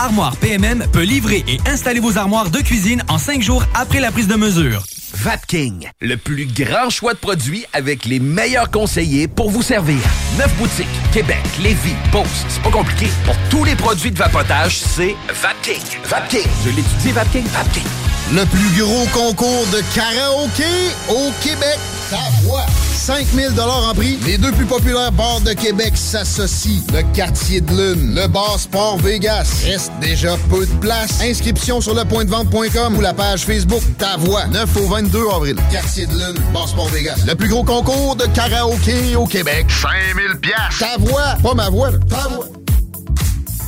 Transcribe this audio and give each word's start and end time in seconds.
Armoire 0.00 0.34
PMM 0.38 0.86
peut 0.90 1.02
livrer 1.02 1.44
et 1.46 1.58
installer 1.68 2.00
vos 2.00 2.16
armoires 2.16 2.48
de 2.48 2.60
cuisine 2.60 3.02
en 3.10 3.18
cinq 3.18 3.42
jours 3.42 3.62
après 3.74 4.00
la 4.00 4.10
prise 4.10 4.28
de 4.28 4.34
mesure. 4.34 4.82
Vapking, 5.12 5.90
le 6.00 6.16
plus 6.16 6.46
grand 6.46 6.88
choix 6.88 7.12
de 7.12 7.18
produits 7.18 7.66
avec 7.74 8.06
les 8.06 8.18
meilleurs 8.18 8.70
conseillers 8.70 9.28
pour 9.28 9.50
vous 9.50 9.60
servir. 9.60 9.98
Neuf 10.38 10.56
boutiques, 10.56 10.88
Québec, 11.12 11.42
Lévis, 11.62 11.92
Beauce, 12.12 12.46
c'est 12.48 12.62
pas 12.62 12.70
compliqué. 12.70 13.08
Pour 13.26 13.36
tous 13.50 13.62
les 13.64 13.76
produits 13.76 14.10
de 14.10 14.16
vapotage, 14.16 14.78
c'est 14.78 15.14
Vapking. 15.28 15.82
Vapking, 16.04 16.48
je 16.64 16.70
l'étudie, 16.70 17.12
Vapking, 17.12 17.44
Vapking. 17.48 17.84
Le 18.32 18.46
plus 18.46 18.80
gros 18.82 19.06
concours 19.12 19.66
de 19.66 19.82
karaoké 19.94 20.94
au 21.10 21.30
Québec. 21.42 21.78
Ta 22.10 22.28
voix. 22.42 22.66
5000 22.94 23.60
en 23.60 23.94
prix. 23.94 24.18
Les 24.26 24.36
deux 24.36 24.50
plus 24.50 24.66
populaires 24.66 25.12
bars 25.12 25.40
de 25.40 25.52
Québec 25.52 25.92
s'associent. 25.96 26.82
Le 26.92 27.02
quartier 27.14 27.60
de 27.60 27.70
lune, 27.70 28.16
le 28.16 28.26
bar 28.26 28.58
Sport 28.58 28.98
Vegas. 28.98 29.62
Reste 29.64 29.92
déjà 30.00 30.36
peu 30.50 30.66
de 30.66 30.72
place. 30.80 31.20
Inscription 31.22 31.80
sur 31.80 31.94
lepointdevente.com 31.94 32.96
ou 32.96 33.00
la 33.00 33.14
page 33.14 33.44
Facebook 33.44 33.82
Ta 33.96 34.16
Voix. 34.16 34.46
9 34.48 34.76
au 34.76 34.86
22 34.88 35.28
avril. 35.32 35.56
Quartier 35.70 36.06
de 36.06 36.12
lune, 36.12 36.42
bar 36.52 36.68
Sport 36.68 36.88
Vegas. 36.88 37.22
Le 37.28 37.36
plus 37.36 37.48
gros 37.48 37.62
concours 37.62 38.16
de 38.16 38.26
karaoké 38.26 39.14
au 39.14 39.26
Québec. 39.26 39.66
5000 39.70 40.40
pièces. 40.40 40.78
Ta 40.80 40.96
voix, 40.98 41.36
pas 41.42 41.54
ma 41.54 41.70
voix. 41.70 41.92
Ta 42.08 42.28
voix. 42.28 42.46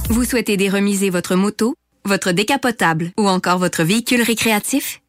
Vous 0.09 0.24
souhaitez 0.24 0.57
déremiser 0.57 1.11
votre 1.11 1.37
moto, 1.37 1.77
votre 2.05 2.33
décapotable 2.33 3.13
ou 3.16 3.29
encore 3.29 3.59
votre 3.59 3.85
véhicule 3.85 4.23
récréatif? 4.23 5.01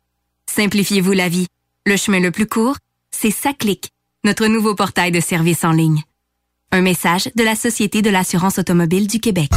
Simplifiez-vous 0.55 1.13
la 1.13 1.29
vie. 1.29 1.47
Le 1.85 1.97
chemin 1.97 2.21
le 2.21 2.31
plus 2.31 2.47
court, 2.47 2.77
c'est 3.13 3.31
SACLIC, 3.31 3.89
notre 4.25 4.47
nouveau 4.47 4.75
portail 4.75 5.11
de 5.11 5.19
services 5.19 5.63
en 5.63 5.71
ligne. 5.71 6.01
Un 6.71 6.81
message 6.81 7.29
de 7.35 7.43
la 7.43 7.55
Société 7.55 8.01
de 8.01 8.09
l'assurance 8.09 8.57
automobile 8.57 9.07
du 9.07 9.19
Québec. 9.19 9.51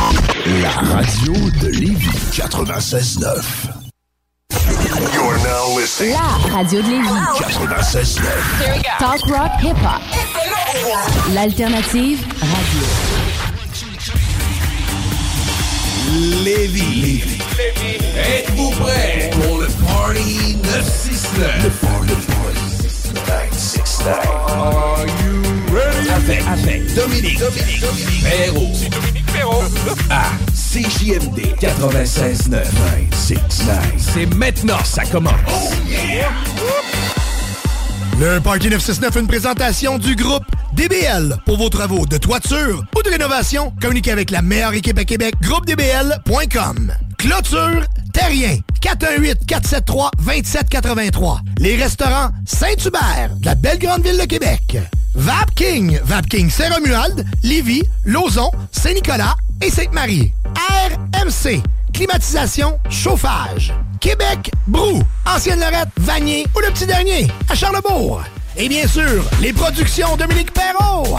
La 0.63 0.71
radio 0.71 1.33
de 1.63 1.69
Lévis 1.69 2.11
96.9. 2.33 3.43
You're 5.15 5.39
now 5.39 5.79
listening. 5.79 6.13
La 6.13 6.55
radio 6.55 6.83
de 6.83 6.89
Lévis 6.89 7.09
96.9. 7.41 8.21
Talk 8.99 9.23
rock 9.23 9.51
hip 9.63 9.77
hop. 9.83 10.03
L'alternative 11.35 12.23
radio. 12.41 12.87
Lévis. 16.45 17.01
Lévis. 17.01 17.39
Êtes-vous 18.39 18.71
prêts 18.71 19.31
pour 19.33 19.59
le 19.59 19.67
Party 19.87 20.57
969? 20.57 21.63
Le 21.65 21.71
Party, 21.71 22.15
le 22.15 23.21
Party 23.27 23.46
969. 23.67 24.27
Are 24.49 25.07
you 25.09 25.43
ready? 25.75 26.09
Avec, 26.11 26.47
avec 26.47 26.95
Dominique, 26.95 27.41
Dominique, 27.41 27.81
Dominique 27.81 28.23
Perrault. 28.23 28.73
C'est 28.75 28.89
Dominique 28.91 29.27
Perrault. 29.27 29.65
À 30.09 30.31
CJMD 30.55 31.41
96.9. 31.61 32.49
969. 32.49 33.79
C'est 33.99 34.27
maintenant, 34.37 34.79
ça 34.85 35.05
commence. 35.05 35.33
Oh 35.49 35.73
yeah! 35.89 36.31
Le 38.21 38.39
Party 38.39 38.71
969, 38.71 39.17
une 39.17 39.27
présentation 39.27 39.99
du 39.99 40.15
groupe 40.15 40.45
DBL. 40.75 41.37
Pour 41.45 41.57
vos 41.57 41.69
travaux 41.69 42.07
de 42.07 42.19
toiture 42.19 42.85
ou 42.97 43.03
de 43.03 43.11
rénovation, 43.11 43.73
communiquez 43.83 44.13
avec 44.13 44.31
la 44.31 44.43
meilleure 44.43 44.75
équipe 44.75 44.99
à 44.99 45.05
Québec, 45.05 45.35
groupedbl.com. 45.43 46.93
Clôture 47.27 47.83
Terrien, 48.13 48.61
418-473-2783. 48.81 51.41
Les 51.59 51.75
restaurants 51.75 52.31
Saint-Hubert, 52.47 53.31
de 53.41 53.47
la 53.47 53.57
belle 53.57 53.81
grande 53.81 54.05
ville 54.05 54.17
de 54.17 54.27
Québec. 54.27 54.79
Vapking, 55.17 55.99
Vapking 56.05 56.49
Saint-Romuald, 56.49 57.27
Lévis, 57.43 57.83
Lauson, 58.05 58.53
Saint-Nicolas 58.71 59.35
et 59.61 59.71
Sainte-Marie. 59.71 60.31
RMC, 60.55 61.63
climatisation, 61.93 62.79
chauffage. 62.91 63.75
Québec, 63.99 64.53
Brou, 64.69 65.03
Ancienne 65.27 65.59
Lorette, 65.59 65.89
Vanier 65.97 66.47
ou 66.55 66.61
le 66.61 66.69
petit 66.69 66.87
dernier, 66.87 67.27
à 67.49 67.57
Charlebourg. 67.57 68.23
Et 68.57 68.69
bien 68.69 68.87
sûr, 68.87 69.25
les 69.41 69.53
productions 69.53 70.17
Dominique 70.17 70.53
Perrault. 70.53 71.19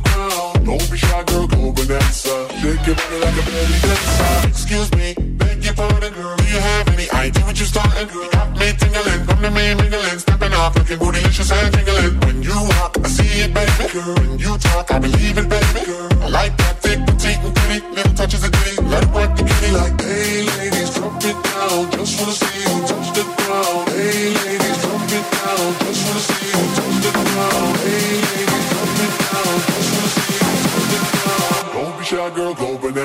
Don't 0.71 0.89
be 0.89 0.95
shy, 0.95 1.23
girl, 1.25 1.47
go 1.47 1.73
bonanza. 1.73 2.47
Shake 2.61 2.87
your 2.87 2.95
body 2.95 3.17
like 3.19 3.35
a 3.35 3.43
belly 3.43 3.79
dancer. 3.83 4.47
Excuse 4.47 4.89
me, 4.93 5.13
beg 5.35 5.61
your 5.65 5.73
pardon, 5.73 6.13
girl. 6.13 6.37
Do 6.37 6.45
you 6.45 6.59
have 6.59 6.87
any 6.87 7.11
idea 7.11 7.43
what 7.43 7.59
you're 7.59 7.67
starting, 7.67 8.07
girl? 8.07 8.29
Got 8.31 8.57
me 8.57 8.71
tingling, 8.79 9.25
come 9.25 9.41
to 9.41 9.51
me 9.51 9.75
mingling, 9.75 10.19
stepping 10.19 10.53
off, 10.53 10.73
looking 10.77 10.97
bootylicious 10.97 11.51
and 11.51 11.73
tingling. 11.73 12.17
When 12.21 12.41
you 12.41 12.55
walk, 12.55 12.95
I 13.03 13.07
see 13.09 13.41
it, 13.43 13.53
baby, 13.53 13.91
girl. 13.91 14.15
When 14.15 14.39
you 14.39 14.57
talk, 14.59 14.89
I 14.91 14.99
believe 14.99 15.37
it, 15.37 15.49
baby, 15.49 15.85
girl. 15.85 16.00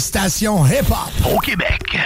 seule 0.00 0.22
station 0.22 0.64
hip-hop 0.66 1.34
au 1.34 1.38
Québec. 1.40 1.98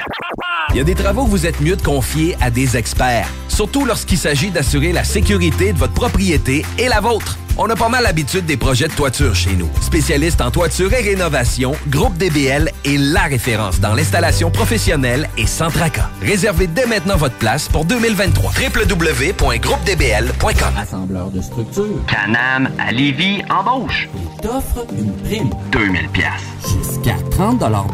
Il 0.71 0.77
y 0.77 0.81
a 0.81 0.85
des 0.85 0.95
travaux 0.95 1.25
que 1.25 1.31
vous 1.31 1.47
êtes 1.47 1.61
mieux 1.61 1.77
de 1.77 1.83
confier 1.83 2.37
à 2.41 2.51
des 2.51 2.77
experts, 2.77 3.29
surtout 3.49 3.85
lorsqu'il 3.85 4.19
s'agit 4.19 4.51
d'assurer 4.51 4.93
la 4.93 5.05
sécurité 5.05 5.73
de 5.73 5.79
votre 5.79 5.95
propriété 5.95 6.65
et 6.79 6.89
la 6.89 7.01
vôtre. 7.01 7.39
On 7.57 7.71
a 7.71 7.77
pas 7.77 7.89
mal 7.89 8.03
l'habitude 8.03 8.47
des 8.47 8.57
projets 8.57 8.89
de 8.89 8.95
toiture 8.95 9.33
chez 9.35 9.53
nous. 9.55 9.71
Spécialiste 9.81 10.41
en 10.41 10.51
toiture 10.51 10.93
et 10.93 11.03
rénovation, 11.03 11.71
Groupe 11.89 12.17
DBL 12.17 12.69
est 12.85 12.97
la 12.99 13.23
référence 13.23 13.79
dans 13.79 13.95
l'installation 13.95 14.51
professionnelle 14.51 15.31
et 15.39 15.47
sans 15.47 15.71
tracas. 15.71 16.09
Réservez 16.21 16.67
dès 16.67 16.87
maintenant 16.87 17.17
votre 17.17 17.37
place 17.37 17.69
pour 17.69 17.85
2023. 17.85 18.51
www.groupedbl.com 18.77 20.75
Assembleur 20.77 21.31
de 21.31 21.41
structure. 21.41 22.05
Canam 22.09 22.69
à 22.79 22.91
Lévis 22.91 23.43
embauche. 23.49 24.09
Il 24.17 24.27
t'offre 24.43 24.85
une 24.99 25.13
prime. 25.19 25.51
2000 25.71 26.09
pièces. 26.09 26.27
Jusqu'à 26.67 27.15
30 27.31 27.61
de 27.61 27.67
l'heure. 27.67 27.87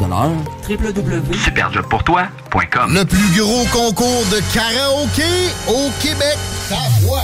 www.superjobpourtoi.com 0.67 2.93
Le 2.95 3.05
plus 3.05 3.39
gros 3.39 3.65
concours 3.65 4.25
de 4.31 4.41
karaoké 4.53 5.51
au 5.67 5.91
Québec. 6.01 6.39
Ta 6.67 6.77
voix. 7.05 7.23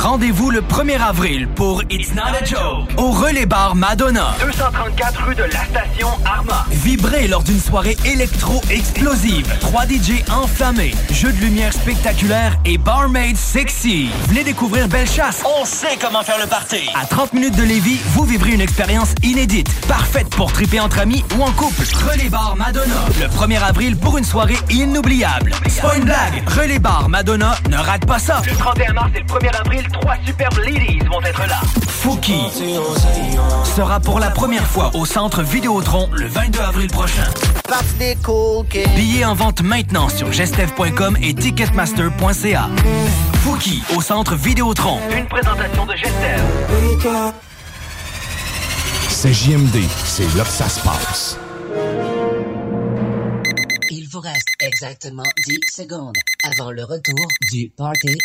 Rendez-vous 0.00 0.50
le 0.50 0.62
1er 0.62 0.98
avril 0.98 1.46
pour 1.46 1.82
It's 1.90 2.14
Not 2.14 2.22
a 2.22 2.42
Joke 2.42 2.88
au 2.96 3.10
Relais 3.10 3.44
Bar 3.44 3.74
Madonna. 3.74 4.34
234 4.40 5.26
rue 5.26 5.34
de 5.34 5.42
la 5.42 5.62
station 5.66 6.08
Arma. 6.24 6.64
Vibrez 6.70 7.28
lors 7.28 7.42
d'une 7.42 7.60
soirée 7.60 7.98
électro-explosive. 8.06 9.46
3 9.60 9.84
DJ 9.84 10.24
enflammés, 10.30 10.94
jeux 11.12 11.32
de 11.32 11.40
lumière 11.40 11.74
spectaculaires 11.74 12.56
et 12.64 12.78
barmaid 12.78 13.36
sexy. 13.36 14.08
Venez 14.28 14.42
découvrir 14.42 14.88
Bellechasse. 14.88 15.42
On 15.44 15.66
sait 15.66 15.98
comment 16.00 16.22
faire 16.22 16.38
le 16.40 16.46
party. 16.46 16.88
À 16.94 17.04
30 17.04 17.34
minutes 17.34 17.56
de 17.56 17.64
Lévis, 17.64 18.00
vous 18.14 18.24
vivrez 18.24 18.52
une 18.52 18.62
expérience 18.62 19.14
inédite, 19.22 19.68
parfaite 19.86 20.30
pour 20.30 20.50
triper 20.50 20.80
entre 20.80 21.00
amis 21.00 21.22
ou 21.36 21.42
en 21.42 21.52
couple. 21.52 21.82
Relais 22.10 22.30
Bar 22.30 22.56
Madonna, 22.56 23.04
le 23.20 23.26
1er 23.26 23.62
avril 23.62 23.98
pour 23.98 24.16
une 24.16 24.24
soirée 24.24 24.56
inoubliable. 24.70 25.52
C'est 25.68 25.82
pas 25.82 25.94
une 25.96 26.04
blague. 26.04 26.48
Relais 26.48 26.78
Bar 26.78 27.10
Madonna, 27.10 27.54
ne 27.68 27.76
rate 27.76 28.06
pas 28.06 28.18
ça. 28.18 28.40
Le 28.46 28.56
31 28.56 28.94
mars 28.94 29.10
et 29.14 29.18
le 29.18 29.26
1er 29.26 29.60
avril, 29.60 29.89
trois 29.92 30.16
superbes 30.24 30.58
ladies 30.58 30.98
vont 31.10 31.20
être 31.22 31.46
là. 31.46 31.60
Fouki 31.88 32.38
sera 33.64 34.00
pour 34.00 34.18
la 34.20 34.30
première 34.30 34.66
fois 34.66 34.90
au 34.94 35.04
centre 35.04 35.42
Vidéotron 35.42 36.08
le 36.12 36.26
22 36.26 36.60
avril 36.60 36.90
prochain. 36.90 37.26
Billets 38.96 39.24
en 39.24 39.34
vente 39.34 39.62
maintenant 39.62 40.08
sur 40.08 40.32
gestev.com 40.32 41.16
et 41.22 41.34
ticketmaster.ca. 41.34 42.68
Fouki 43.42 43.82
au 43.96 44.00
centre 44.00 44.34
Vidéotron. 44.34 44.98
Une 45.16 45.26
présentation 45.26 45.86
de 45.86 45.94
Gestev. 45.94 46.42
C'est 49.08 49.32
JMD, 49.34 49.76
c'est 50.04 50.34
là 50.36 50.44
que 50.44 50.50
ça 50.50 50.68
se 50.68 50.80
passe. 50.80 51.38
Il 53.90 54.08
vous 54.10 54.20
reste 54.20 54.48
exactement 54.60 55.24
10 55.46 55.58
secondes 55.70 56.16
avant 56.44 56.70
le 56.70 56.84
retour 56.84 57.26
du 57.52 57.70
Party 57.76 58.16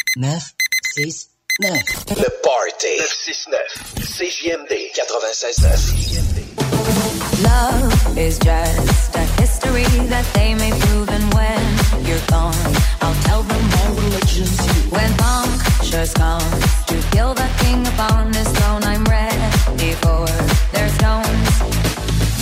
969. 1.62 2.18
Le 2.20 2.30
Party 2.44 2.98
969. 3.00 4.04
CJMD 4.04 4.92
96.9. 4.92 7.44
Love 7.44 8.18
is 8.18 8.38
just 8.40 9.16
a 9.16 9.24
history 9.40 9.86
that 10.12 10.26
they 10.34 10.54
may 10.56 10.72
prove, 10.72 11.08
and 11.08 11.34
when 11.34 11.62
you're 12.06 12.20
gone, 12.28 12.54
I'll 13.00 13.16
tell 13.24 13.42
them 13.44 13.70
my 13.72 13.88
religion's 14.04 14.60
you. 14.68 14.74
When 14.92 15.10
punctures 15.16 16.14
come 16.14 16.44
to 16.92 17.00
kill 17.16 17.34
the 17.34 17.48
king 17.64 17.88
upon 17.88 18.34
his 18.34 18.52
throne, 18.52 18.84
I'm 18.84 19.06
ready 19.06 19.94
for 20.04 20.28
their 20.76 20.90
stones. 21.00 21.56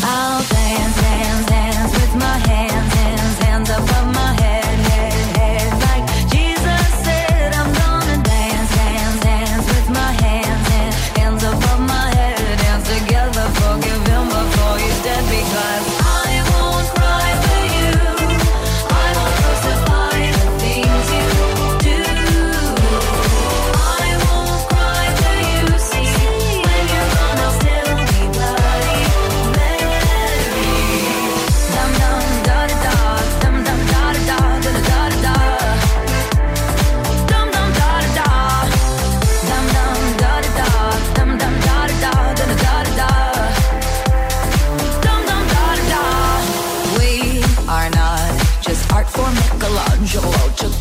I'll 0.01 0.41
dance, 0.41 0.95
dance, 1.05 1.45
dance 1.53 1.93
with 2.01 2.15
my 2.17 2.37
hands, 2.49 2.93
hands, 2.97 3.37
hands 3.45 3.69
above 3.69 4.09
my 4.13 4.33
head, 4.41 4.62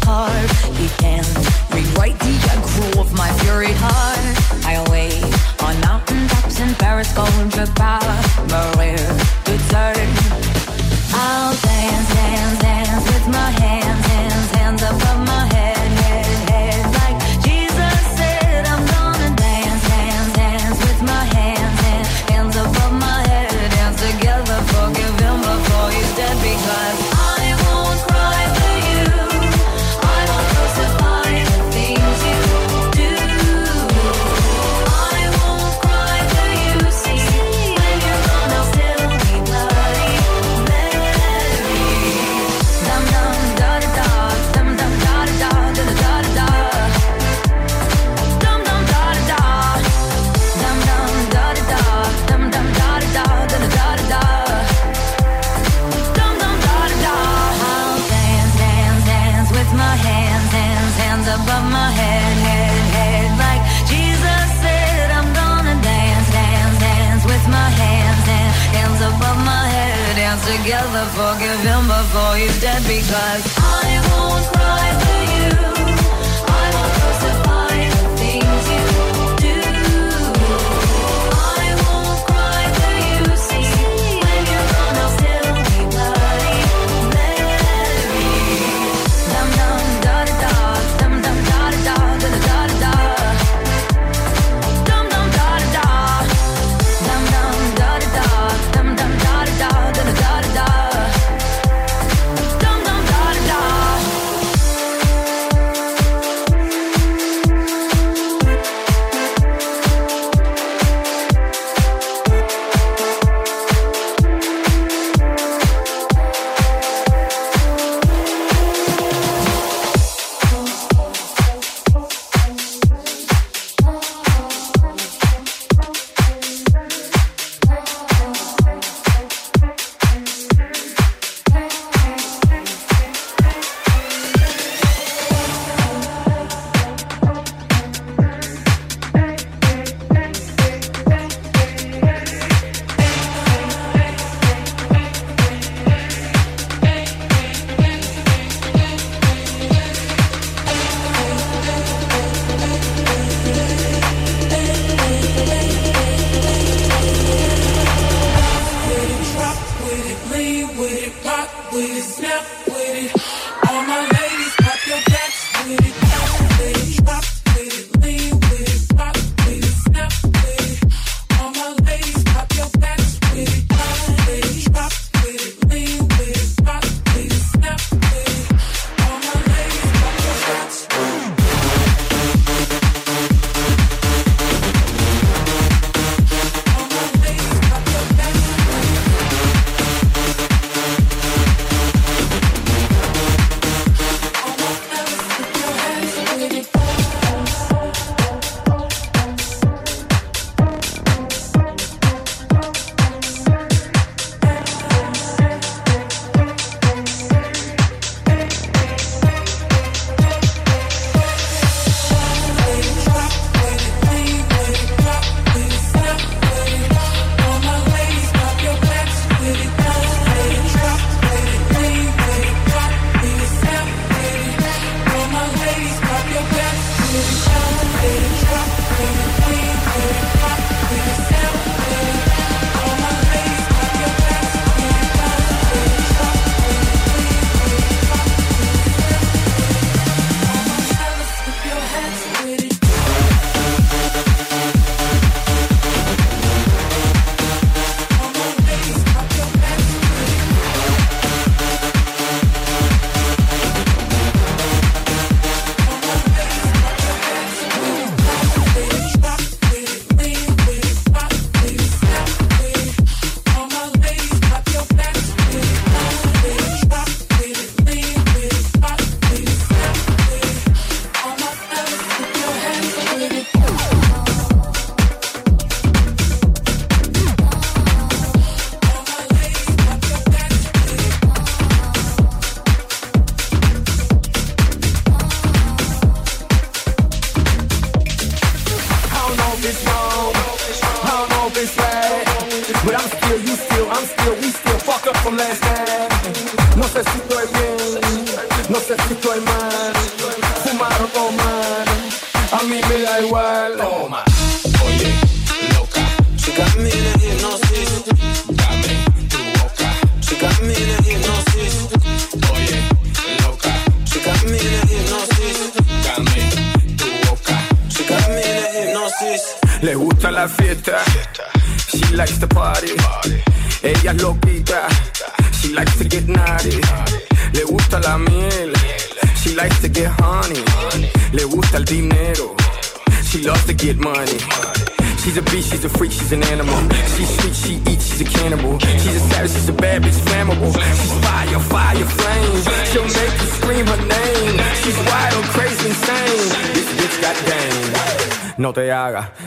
Carve. 0.02 0.50
He 0.76 0.88
can 0.98 1.24
rewrite 1.70 2.18
the 2.20 2.34
aggro 2.52 3.00
of 3.00 3.12
my 3.14 3.30
fury 3.40 3.72
heart. 3.72 4.24
I 4.66 4.74
wait 4.90 5.22
on 5.62 5.80
mountain 5.80 6.28
tops 6.28 6.60
in 6.60 6.74
Paris, 6.74 7.12
going 7.12 7.50
to 7.50 7.66
Maria 8.50 8.98
to 9.46 9.54
turn. 9.70 10.08
I'll 11.14 11.71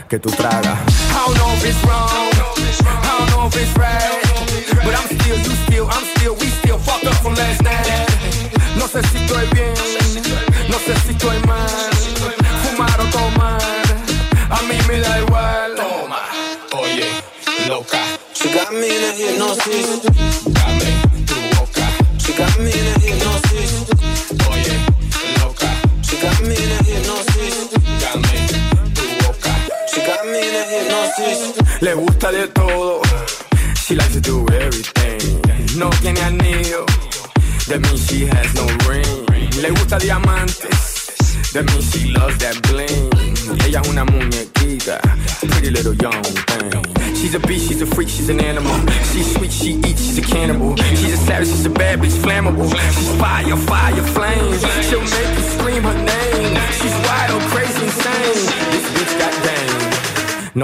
que 0.07 0.19
tú 0.19 0.29
tragas. 0.31 0.54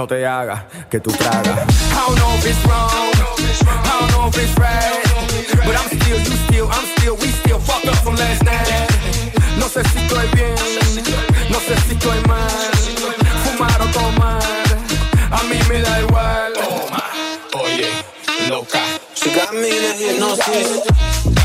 no 0.02 0.08
te 0.08 0.26
haga 0.26 0.66
que 0.90 0.98
tú 0.98 1.12
tragas. 1.12 1.46
I 1.46 2.06
don't 2.06 2.18
know 2.18 2.34
if 2.34 2.44
it's 2.44 2.66
wrong, 2.66 2.90
I 2.90 3.98
don't 4.00 4.10
know 4.10 4.26
if 4.26 4.36
it's 4.36 4.58
right, 4.58 5.00
but 5.64 5.76
I'm 5.76 5.88
still, 5.96 6.18
you 6.18 6.36
still, 6.48 6.68
I'm 6.72 6.86
still, 6.96 7.16
we 7.18 7.28
still 7.28 7.60
fucked 7.60 7.86
up 7.86 7.98
from 8.02 8.16
last 8.16 8.42
night. 8.42 8.90
No 9.60 9.68
sé 9.68 9.84
si 9.90 9.98
estoy 10.00 10.26
bien, 10.34 10.56
no 11.50 11.58
sé 11.60 11.76
si 11.86 11.94
estoy 11.94 12.20
mal, 12.26 12.72
fumar 13.44 13.80
o 13.80 13.86
tomar, 13.92 14.42
a 15.30 15.42
mí 15.44 15.58
me 15.68 15.80
da 15.82 16.00
igual. 16.00 16.52
Toma, 16.54 17.04
oye, 17.62 17.88
loca, 18.48 18.80
she 19.14 19.30
got 19.30 19.52
me 19.54 19.68
in. 19.68 21.41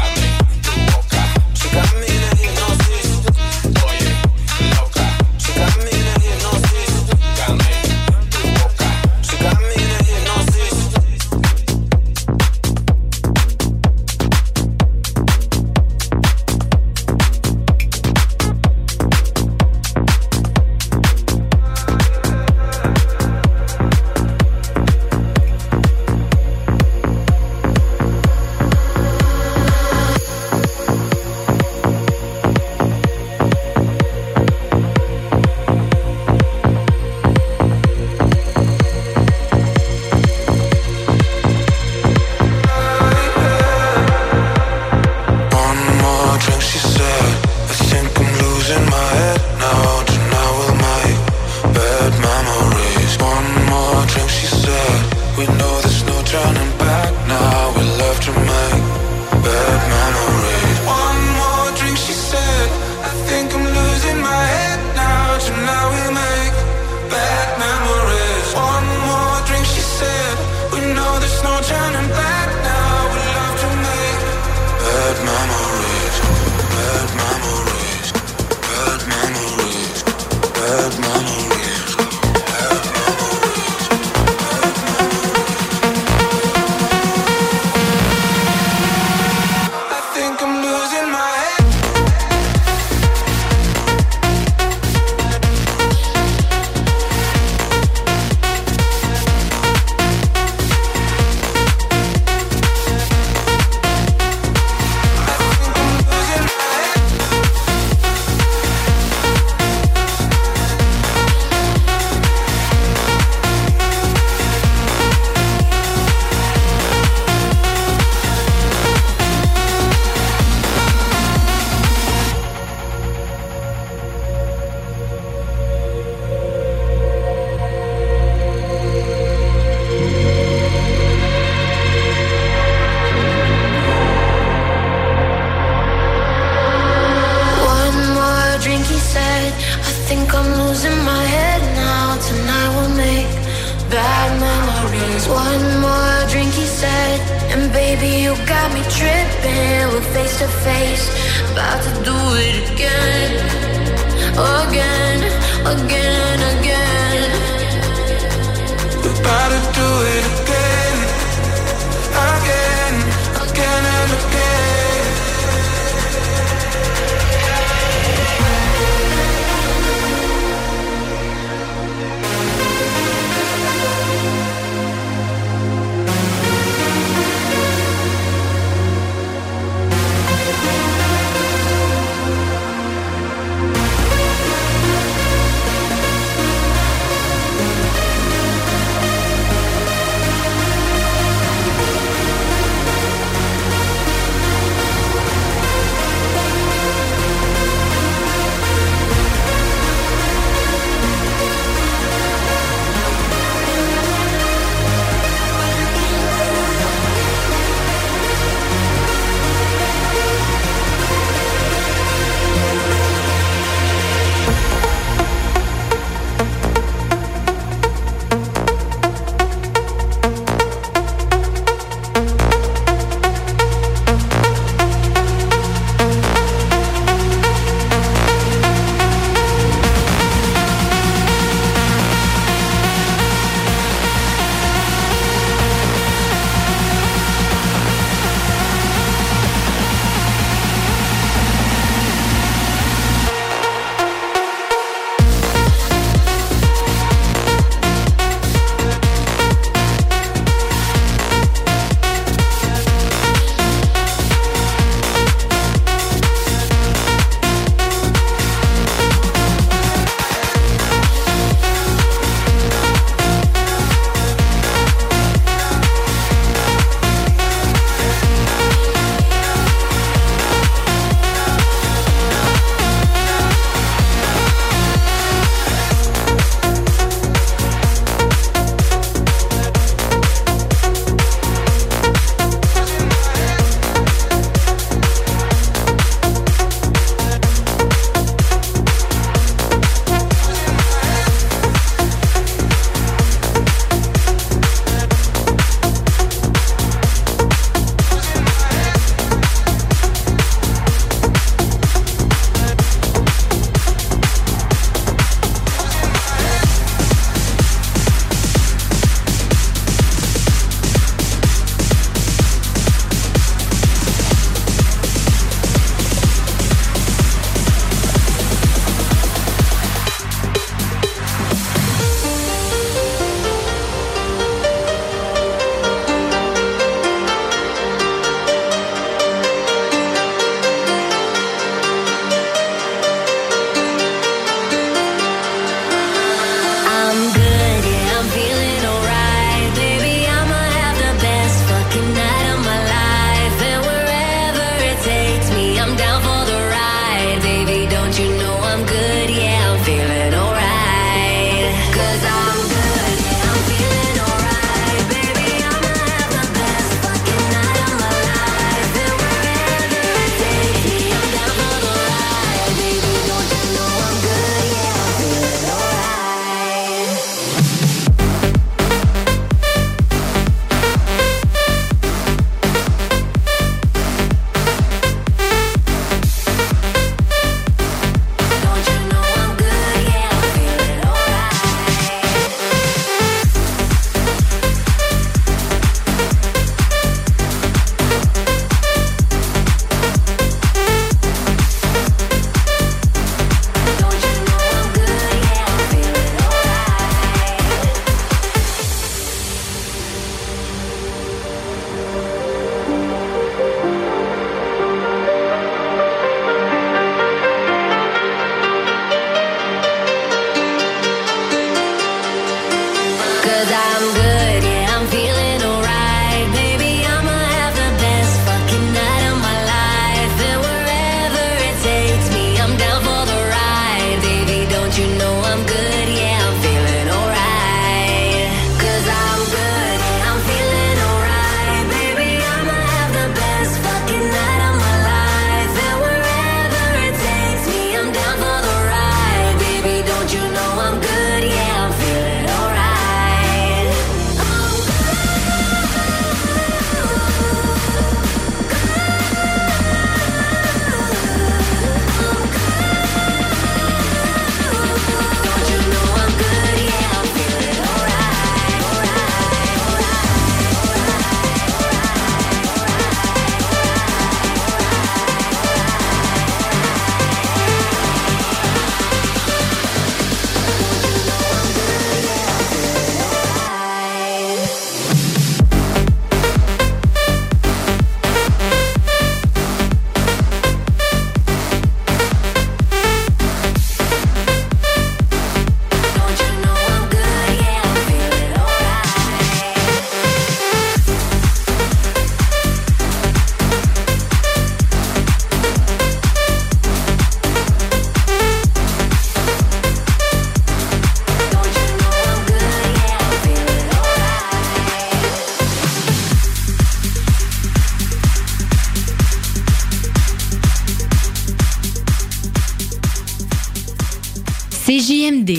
CJMD. 514.88 515.58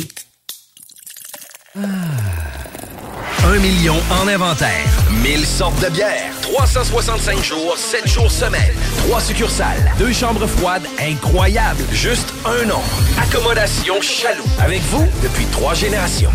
Un 1.77 3.59
million 3.59 3.97
en 4.11 4.27
inventaire. 4.27 4.87
1000 5.23 5.45
sortes 5.45 5.85
de 5.85 5.91
bières. 5.91 6.33
365 6.41 7.45
jours, 7.45 7.77
7 7.77 8.09
jours 8.09 8.31
semaine. 8.31 8.73
3 9.07 9.21
succursales. 9.21 9.93
Deux 9.99 10.15
chambres 10.15 10.47
froides 10.47 10.87
incroyables. 10.99 11.85
Juste 11.93 12.33
un 12.47 12.65
nom. 12.65 12.81
Accommodation 13.21 14.01
Chaloux. 14.01 14.49
Avec 14.61 14.81
vous 14.85 15.07
depuis 15.23 15.45
trois 15.53 15.75
générations. 15.75 16.33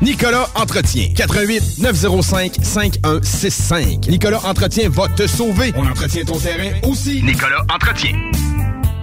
Nicolas 0.00 0.48
Entretien. 0.54 1.08
88 1.14 1.80
905 1.80 2.54
5165. 2.62 4.06
Nicolas 4.08 4.40
Entretien 4.46 4.88
va 4.88 5.08
te 5.08 5.26
sauver. 5.26 5.74
On 5.76 5.86
entretient 5.86 6.24
ton 6.24 6.38
terrain 6.38 6.70
aussi. 6.84 7.22
Nicolas 7.22 7.66
Entretien. 7.68 8.14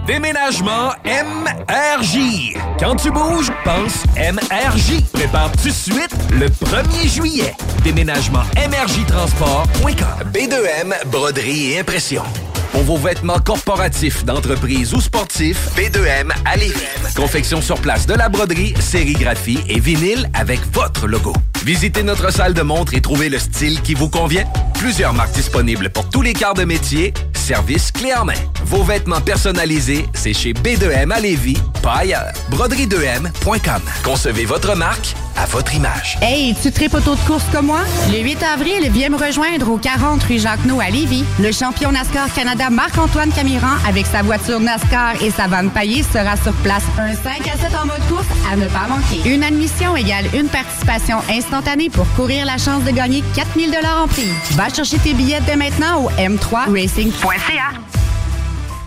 Déménagement 0.06 0.90
MRJ. 1.04 2.56
Quand 2.80 2.96
tu 2.96 3.12
bouges, 3.12 3.52
pense 3.64 4.02
MRJ. 4.16 5.00
Prépare 5.12 5.52
tout 5.52 5.68
de 5.68 5.72
suite 5.72 6.10
le 6.32 6.48
1er 6.48 7.08
juillet. 7.08 7.54
Déménagement 7.84 8.42
MRJ 8.56 9.06
Transport.com. 9.06 10.28
B2M, 10.32 11.06
broderie 11.06 11.72
et 11.72 11.78
impression. 11.78 12.24
Pour 12.72 12.82
vos 12.82 12.96
vêtements 12.96 13.38
corporatifs, 13.38 14.24
d'entreprise 14.24 14.92
ou 14.92 15.00
sportifs, 15.00 15.68
B2M 15.76 16.32
à 16.46 16.56
Lévis. 16.56 16.74
Confection 17.14 17.62
sur 17.62 17.76
place 17.80 18.04
de 18.06 18.14
la 18.14 18.28
broderie, 18.28 18.74
sérigraphie 18.80 19.60
et 19.68 19.78
vinyle 19.78 20.28
avec 20.34 20.60
votre 20.72 21.06
logo. 21.06 21.32
Visitez 21.64 22.02
notre 22.02 22.32
salle 22.32 22.54
de 22.54 22.62
montre 22.62 22.92
et 22.94 23.00
trouvez 23.00 23.28
le 23.28 23.38
style 23.38 23.82
qui 23.82 23.94
vous 23.94 24.08
convient. 24.08 24.44
Plusieurs 24.74 25.12
marques 25.12 25.32
disponibles 25.32 25.90
pour 25.90 26.08
tous 26.08 26.20
les 26.20 26.32
quarts 26.32 26.54
de 26.54 26.64
métier. 26.64 27.14
Service 27.34 27.92
clé 27.92 28.12
en 28.14 28.24
main. 28.24 28.34
Vos 28.64 28.82
vêtements 28.82 29.20
personnalisés, 29.20 30.06
c'est 30.12 30.32
chez 30.32 30.52
B2M 30.54 31.12
à 31.12 31.20
Lévis, 31.20 31.58
pas 31.82 31.98
ailleurs. 31.98 32.32
Broderie2M.com. 32.50 33.82
Concevez 34.02 34.44
votre 34.44 34.76
marque 34.76 35.14
à 35.36 35.46
votre 35.46 35.74
image. 35.74 36.18
Hey, 36.20 36.54
tu 36.60 36.70
tripes 36.70 36.94
auto 36.94 37.14
de 37.14 37.20
course 37.20 37.44
comme 37.52 37.66
moi? 37.66 37.80
Le 38.10 38.18
8 38.18 38.42
avril, 38.42 38.90
viens 38.90 39.08
me 39.08 39.16
rejoindre 39.16 39.70
au 39.70 39.78
40 39.78 40.22
rue 40.24 40.38
Jacques-No 40.38 40.80
à 40.80 40.90
Lévis. 40.90 41.24
Le 41.40 41.50
champion 41.52 41.90
NASCAR 41.90 42.32
Canada 42.34 42.70
Marc-Antoine 42.70 43.32
Camiran, 43.32 43.76
avec 43.88 44.06
sa 44.06 44.22
voiture 44.22 44.60
NASCAR 44.60 45.22
et 45.22 45.30
sa 45.30 45.46
vanne 45.46 45.70
paillée, 45.70 46.02
sera 46.02 46.36
sur 46.36 46.52
place. 46.64 46.84
Un 46.98 47.14
5 47.14 47.48
à 47.48 47.56
7 47.56 47.74
en 47.82 47.86
mode 47.86 48.08
course 48.08 48.26
à 48.52 48.56
ne 48.56 48.66
pas 48.66 48.86
manquer. 48.88 49.28
Une 49.28 49.42
admission 49.42 49.96
égale 49.96 50.26
une 50.34 50.48
participation 50.48 51.18
instantanée 51.30 51.51
pour 51.92 52.08
courir 52.14 52.46
la 52.46 52.56
chance 52.56 52.82
de 52.84 52.90
gagner 52.92 53.22
4000 53.34 53.74
en 53.84 54.08
prix. 54.08 54.28
Va 54.52 54.70
chercher 54.70 54.96
tes 54.98 55.12
billets 55.12 55.40
dès 55.44 55.56
maintenant 55.56 56.04
au 56.04 56.10
m3racing.ca. 56.10 57.78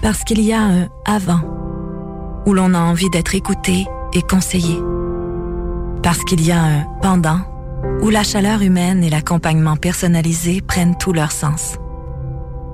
Parce 0.01 0.24
qu'il 0.24 0.41
y 0.41 0.51
a 0.51 0.61
un 0.61 0.88
avant 1.05 1.41
où 2.47 2.53
l'on 2.53 2.74
a 2.74 2.80
envie 2.80 3.09
d'être 3.11 3.36
écouté 3.36 3.86
et 4.13 4.22
conseillé. 4.24 4.80
Parce 6.01 6.24
qu'il 6.24 6.43
y 6.43 6.51
a 6.51 6.59
un 6.59 6.84
pendant 7.03 7.39
où 8.01 8.09
la 8.09 8.24
chaleur 8.24 8.63
humaine 8.63 9.03
et 9.03 9.11
l'accompagnement 9.11 9.76
personnalisé 9.76 10.61
prennent 10.61 10.97
tout 10.97 11.13
leur 11.13 11.32
sens. 11.32 11.76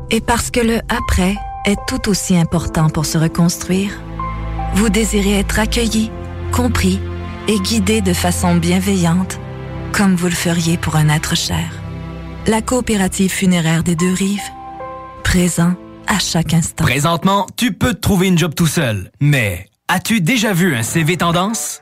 Et 0.09 0.21
parce 0.21 0.51
que 0.51 0.61
le 0.61 0.79
après 0.87 1.35
est 1.65 1.79
tout 1.87 2.09
aussi 2.09 2.37
important 2.37 2.89
pour 2.89 3.05
se 3.05 3.17
reconstruire, 3.17 3.91
vous 4.75 4.89
désirez 4.89 5.39
être 5.39 5.59
accueilli, 5.59 6.11
compris 6.53 6.99
et 7.49 7.59
guidé 7.59 7.99
de 7.99 8.13
façon 8.13 8.55
bienveillante, 8.55 9.39
comme 9.93 10.15
vous 10.15 10.27
le 10.27 10.33
feriez 10.33 10.77
pour 10.77 10.95
un 10.95 11.09
être 11.09 11.35
cher. 11.35 11.71
La 12.47 12.61
coopérative 12.61 13.31
funéraire 13.31 13.83
des 13.83 13.95
deux 13.95 14.13
rives, 14.13 14.41
présent 15.23 15.75
à 16.07 16.19
chaque 16.19 16.53
instant. 16.53 16.83
Présentement, 16.83 17.47
tu 17.57 17.73
peux 17.73 17.93
te 17.93 17.99
trouver 17.99 18.27
une 18.27 18.37
job 18.37 18.53
tout 18.55 18.67
seul, 18.67 19.11
mais 19.19 19.67
as-tu 19.87 20.21
déjà 20.21 20.53
vu 20.53 20.75
un 20.75 20.83
CV 20.83 21.17
tendance? 21.17 21.81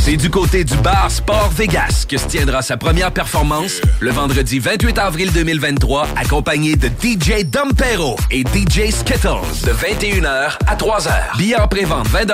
C'est 0.00 0.16
du 0.16 0.30
côté 0.30 0.64
du 0.64 0.76
bar 0.78 1.10
Sport 1.10 1.50
Vegas 1.50 2.04
que 2.08 2.16
se 2.18 2.26
tiendra 2.26 2.62
sa 2.62 2.76
première 2.76 3.12
performance 3.12 3.80
le 4.00 4.10
vendredi 4.10 4.58
28 4.58 4.98
avril 4.98 5.32
2023, 5.32 6.08
accompagné 6.16 6.74
de 6.76 6.88
DJ 6.88 7.44
Dompero 7.44 8.16
et 8.30 8.40
DJ 8.40 8.90
Skittles 8.90 9.64
de 9.64 9.72
21h 9.72 10.58
à 10.66 10.76
3h. 10.76 11.36
Billets 11.38 11.60
en 11.60 11.68
pré-vente 11.68 12.08
20 12.08 12.26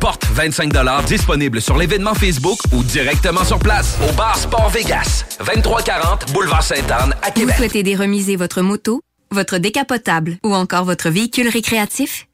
porte 0.00 0.26
25 0.32 0.72
disponible 1.06 1.60
sur 1.60 1.76
l'événement 1.76 2.14
Facebook 2.14 2.58
ou 2.72 2.82
directement 2.82 3.44
sur 3.44 3.58
place 3.60 3.96
au 4.08 4.12
bar 4.14 4.36
Sport 4.36 4.70
Vegas, 4.70 5.24
2340 5.46 6.32
Boulevard 6.32 6.62
Sainte-Anne 6.62 7.14
à 7.22 7.26
Vous 7.28 7.32
Québec. 7.32 7.54
souhaitez 7.56 7.82
déremiser 7.84 8.34
votre 8.36 8.62
moto, 8.62 9.00
votre 9.30 9.58
décapotable 9.58 10.38
ou 10.44 10.54
encore 10.54 10.84
votre 10.84 11.08
véhicule 11.08 11.48
récréatif? 11.48 12.26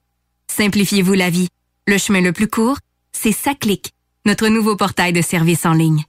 Simplifiez-vous 0.51 1.13
la 1.15 1.29
vie. 1.29 1.49
Le 1.87 1.99
chemin 1.99 2.21
le 2.23 2.33
plus 2.33 2.49
court, 2.49 2.79
c'est 3.13 3.33
Saclic, 3.33 3.93
notre 4.29 4.49
nouveau 4.49 4.77
portail 4.77 5.15
de 5.15 5.23
services 5.23 5.65
en 5.65 5.73
ligne. 5.73 6.05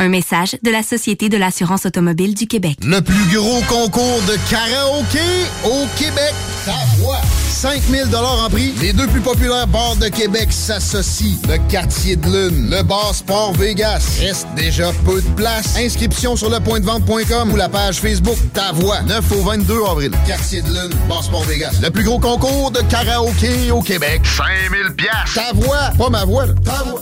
Un 0.00 0.08
message 0.08 0.56
de 0.64 0.70
la 0.72 0.82
Société 0.82 1.28
de 1.28 1.36
l'assurance 1.36 1.86
automobile 1.86 2.34
du 2.34 2.48
Québec. 2.48 2.78
Le 2.82 3.00
plus 3.00 3.32
gros 3.32 3.60
concours 3.68 4.20
de 4.26 4.36
karaoké 4.50 5.20
au 5.62 5.86
Québec. 5.96 6.34
Ta 6.66 6.72
voix. 6.98 7.20
5000 7.48 8.08
en 8.16 8.50
prix. 8.50 8.74
Les 8.80 8.92
deux 8.92 9.06
plus 9.06 9.20
populaires 9.20 9.68
bars 9.68 9.94
de 9.94 10.08
Québec 10.08 10.48
s'associent. 10.50 11.38
Le 11.48 11.58
quartier 11.70 12.16
de 12.16 12.26
lune, 12.26 12.70
le 12.70 12.82
bar 12.82 13.14
Sport 13.14 13.52
Vegas. 13.52 14.18
Reste 14.18 14.48
déjà 14.56 14.90
peu 15.04 15.22
de 15.22 15.30
place. 15.36 15.76
Inscription 15.78 16.34
sur 16.34 16.50
lepointdevente.com 16.50 17.52
ou 17.52 17.56
la 17.56 17.68
page 17.68 18.00
Facebook 18.00 18.36
Ta 18.52 18.72
voix. 18.72 19.00
9 19.02 19.30
au 19.30 19.42
22 19.44 19.78
avril. 19.88 20.10
Quartier 20.26 20.60
de 20.60 20.70
lune, 20.70 20.98
bar 21.08 21.22
Sport 21.22 21.44
Vegas. 21.44 21.78
Le 21.80 21.90
plus 21.90 22.02
gros 22.02 22.18
concours 22.18 22.72
de 22.72 22.80
karaoké 22.90 23.70
au 23.70 23.80
Québec. 23.80 24.22
5000 24.24 24.96
pièces. 24.96 25.34
Ta 25.36 25.52
voix, 25.54 25.92
pas 25.96 26.10
ma 26.10 26.24
voix, 26.24 26.46
là. 26.46 26.54
ta 26.64 26.82
voix. 26.82 27.00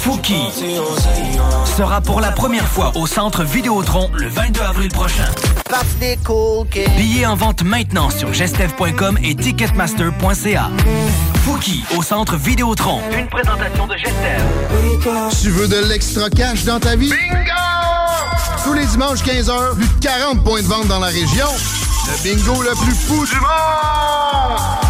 Fouki 0.00 0.34
sera 1.76 2.00
pour 2.00 2.22
la 2.22 2.32
première 2.32 2.66
fois 2.66 2.90
au 2.94 3.06
Centre 3.06 3.44
Vidéotron 3.44 4.10
le 4.14 4.28
22 4.28 4.60
avril 4.62 4.88
prochain. 4.90 5.26
Billets 6.96 7.26
en 7.26 7.36
vente 7.36 7.62
maintenant 7.62 8.08
sur 8.08 8.32
gestev.com 8.32 9.18
et 9.22 9.34
ticketmaster.ca. 9.34 10.70
Fouki 11.44 11.84
au 11.94 12.02
Centre 12.02 12.36
Vidéotron. 12.36 13.02
Une 13.12 13.28
présentation 13.28 13.86
de 13.86 13.96
Gestev. 13.98 14.42
Tu 15.42 15.50
veux 15.50 15.68
de 15.68 15.86
l'extra 15.86 16.30
cash 16.30 16.64
dans 16.64 16.80
ta 16.80 16.96
vie? 16.96 17.10
Bingo! 17.10 18.64
Tous 18.64 18.72
les 18.72 18.86
dimanches 18.86 19.22
15h, 19.22 19.74
plus 19.74 19.86
de 19.86 20.00
40 20.00 20.42
points 20.42 20.62
de 20.62 20.66
vente 20.66 20.88
dans 20.88 21.00
la 21.00 21.08
région. 21.08 21.48
Le 22.06 22.22
bingo 22.24 22.62
le 22.62 22.70
plus 22.70 22.94
fou 22.94 23.26
du 23.26 23.34
monde! 23.34 24.89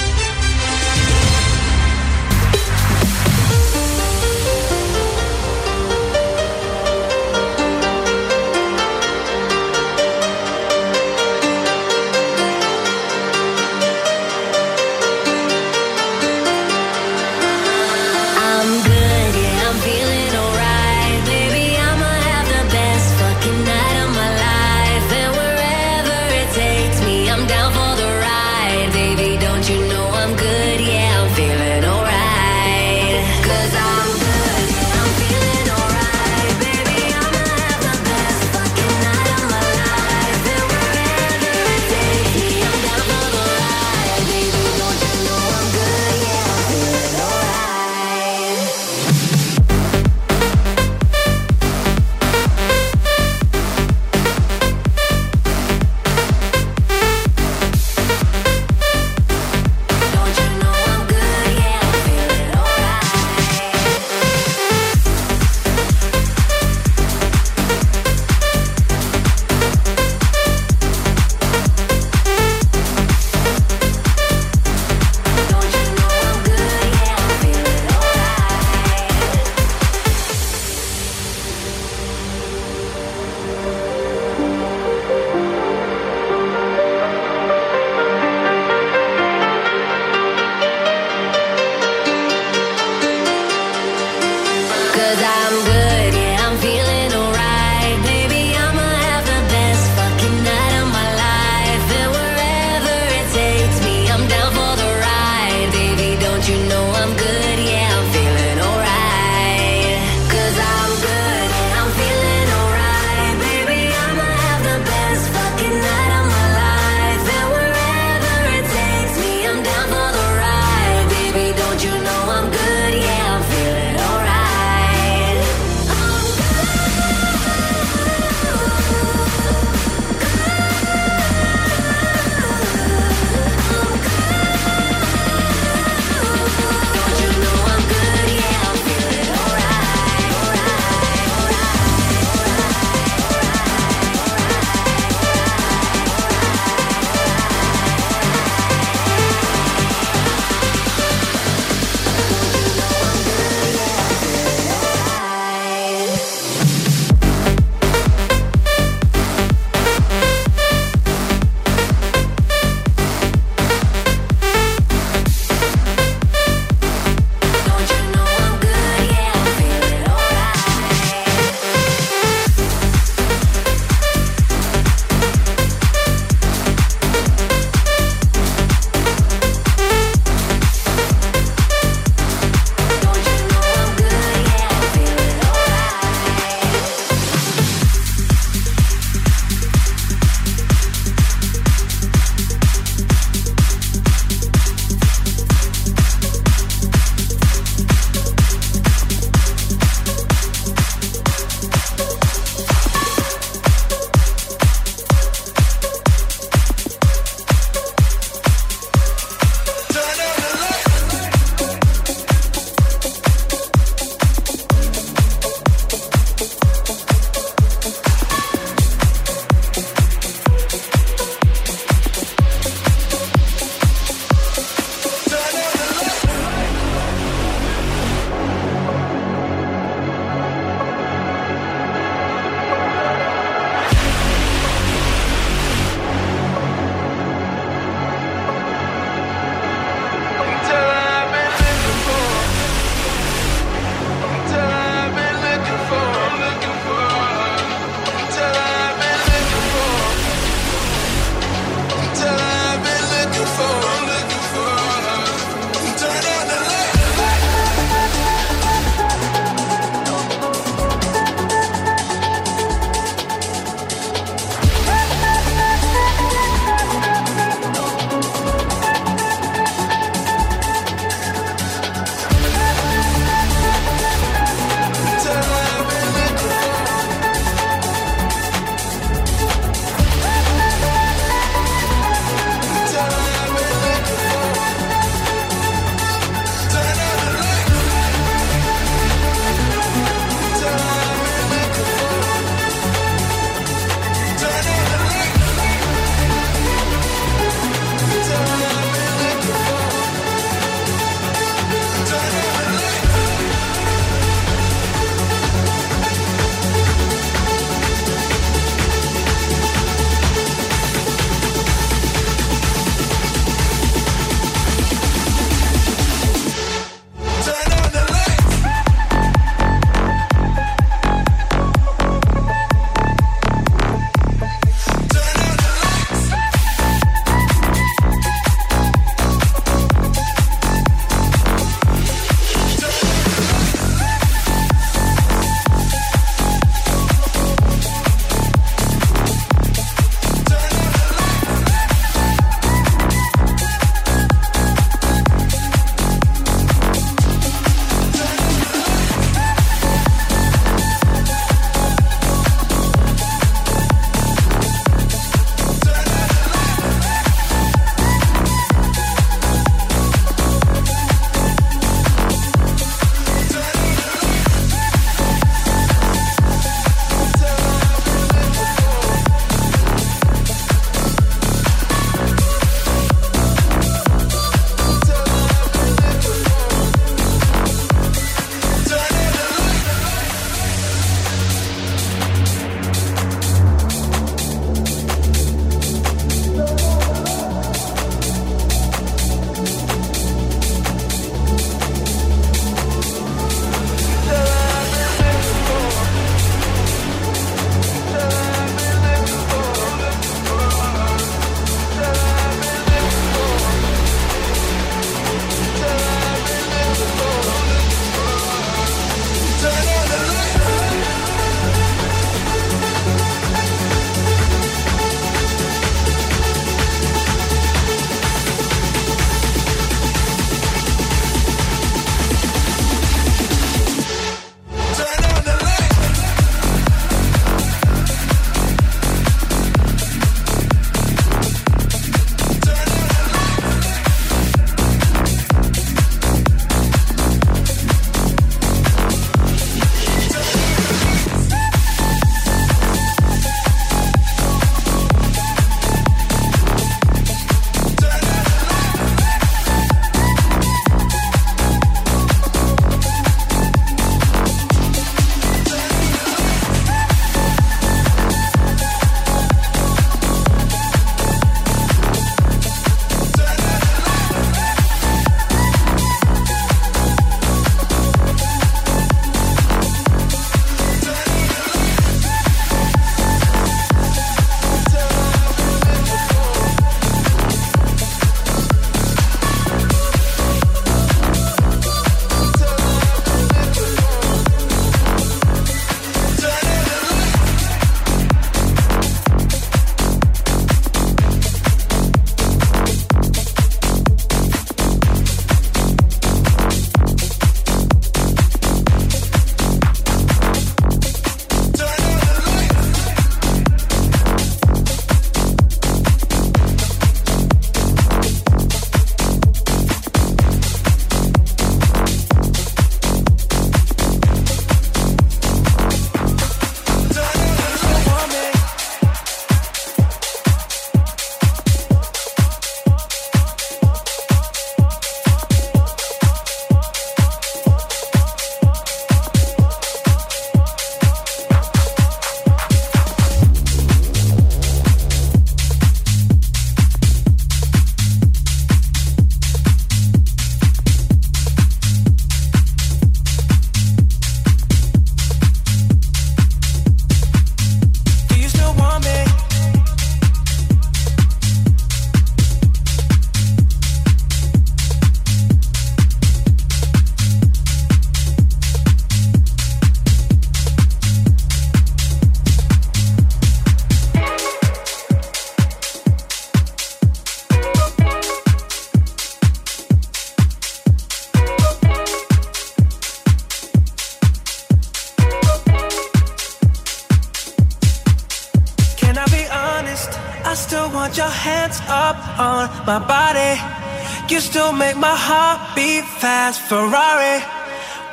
fast 586.51 586.69
Ferrari 586.69 587.43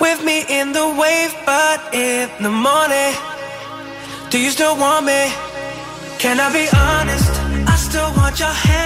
with 0.01 0.25
me 0.25 0.45
in 0.49 0.73
the 0.73 0.87
wave, 1.01 1.35
but 1.45 1.95
in 1.95 2.29
the 2.43 2.51
morning, 2.51 3.13
do 4.31 4.39
you 4.39 4.51
still 4.51 4.77
want 4.77 5.07
me? 5.07 5.33
Can 6.19 6.39
I 6.39 6.53
be 6.53 6.67
honest? 6.77 7.31
I 7.69 7.77
still 7.77 8.13
want 8.17 8.39
your 8.39 8.49
hand. 8.49 8.78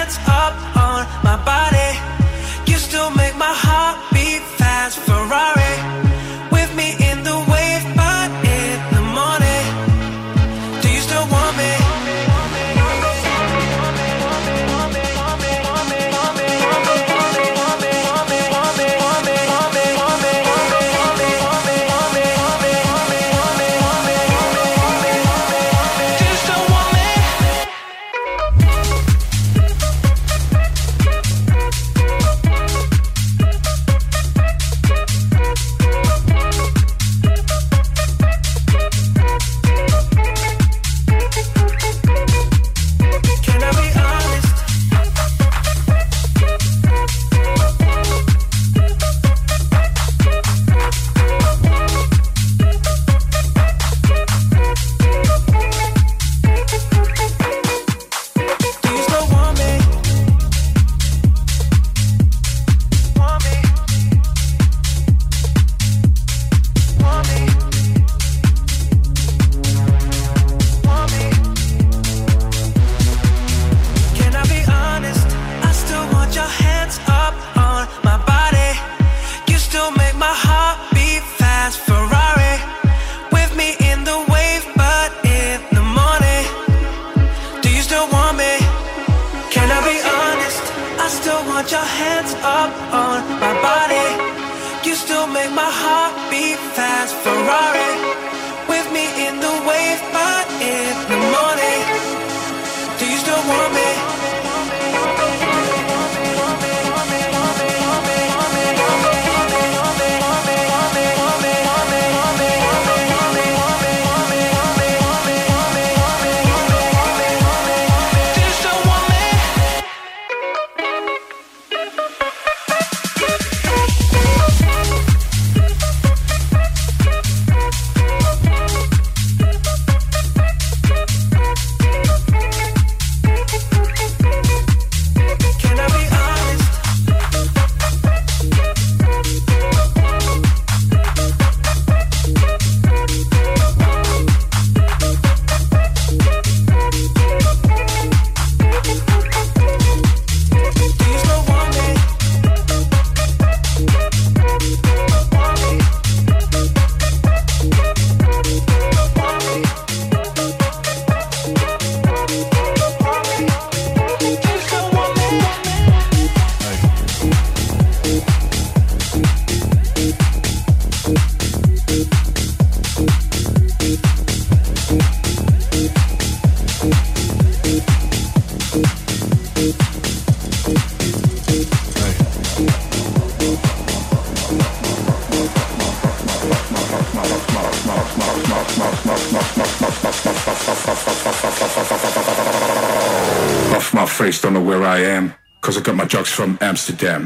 from 196.21 196.59
Amsterdam. 196.61 197.25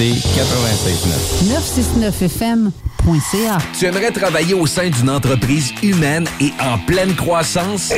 CJMD 0.00 0.16
96.9. 0.34 2.20
969fm.ca. 2.24 3.58
Tu 3.78 3.84
aimerais 3.84 4.10
travailler 4.10 4.54
au 4.54 4.66
sein 4.66 4.88
d'une 4.88 5.10
entreprise 5.10 5.74
humaine 5.82 6.26
et 6.40 6.52
en 6.60 6.78
pleine 6.78 7.14
croissance? 7.14 7.92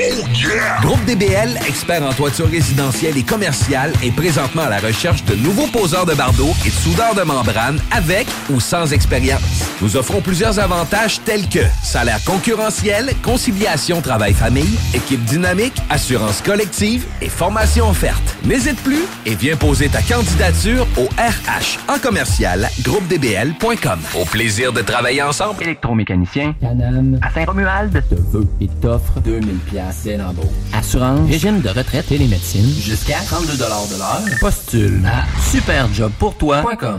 Groupe 0.83 1.05
DBL, 1.05 1.59
expert 1.69 2.03
en 2.03 2.13
toiture 2.13 2.49
résidentielle 2.49 3.17
et 3.17 3.23
commerciale, 3.23 3.93
est 4.03 4.11
présentement 4.11 4.63
à 4.63 4.71
la 4.71 4.81
recherche 4.81 5.25
de 5.25 5.37
nouveaux 5.37 5.69
poseurs 5.69 6.07
de 6.07 6.15
bardeaux 6.15 6.53
et 6.65 6.71
de 6.71 6.75
soudeurs 6.75 7.15
de 7.15 7.23
membrane 7.23 7.81
avec 7.93 8.27
ou 8.51 8.59
sans 8.59 8.93
expérience. 8.93 9.43
Nous 9.81 9.97
offrons 9.97 10.21
plusieurs 10.21 10.59
avantages 10.59 11.21
tels 11.25 11.49
que 11.49 11.61
salaire 11.85 12.23
concurrentiel, 12.25 13.13
conciliation 13.23 14.01
travail-famille, 14.01 14.79
équipe 14.95 15.25
dynamique, 15.25 15.81
assurance 15.89 16.43
collective 16.43 17.07
et 17.21 17.29
formation 17.29 17.89
offerte. 17.89 18.32
N'hésite 18.45 18.81
plus 18.83 19.05
et 19.25 19.35
viens 19.35 19.57
poser 19.57 19.89
ta 19.89 20.03
candidature 20.03 20.87
au 20.97 21.05
RH 21.05 21.79
en 21.89 21.99
commercial 21.99 22.69
groupedbl.com. 22.83 24.01
Au 24.21 24.25
plaisir 24.25 24.73
de 24.73 24.81
travailler 24.81 25.23
ensemble. 25.23 25.63
Électromécanicien, 25.63 26.55
Canam, 26.61 27.19
à 27.23 27.31
Saint-Romuald, 27.31 28.03
te 28.09 28.15
veut 28.15 28.47
et 28.61 28.69
t'offre 28.81 29.21
2000 29.21 29.57
pièces 29.59 30.03
dès 30.05 30.17
l'embauche. 30.17 30.47
Assurance, 30.73 31.29
régime 31.31 31.61
de 31.61 31.69
retraite 31.69 32.11
et 32.11 32.19
les 32.19 32.27
médecines, 32.27 32.75
jusqu'à 32.81 33.19
32 33.27 33.53
de 33.55 33.61
l'heure. 33.61 34.39
Postule 34.41 35.03
à 35.07 35.25
superjobpourtoi.com. 35.51 36.99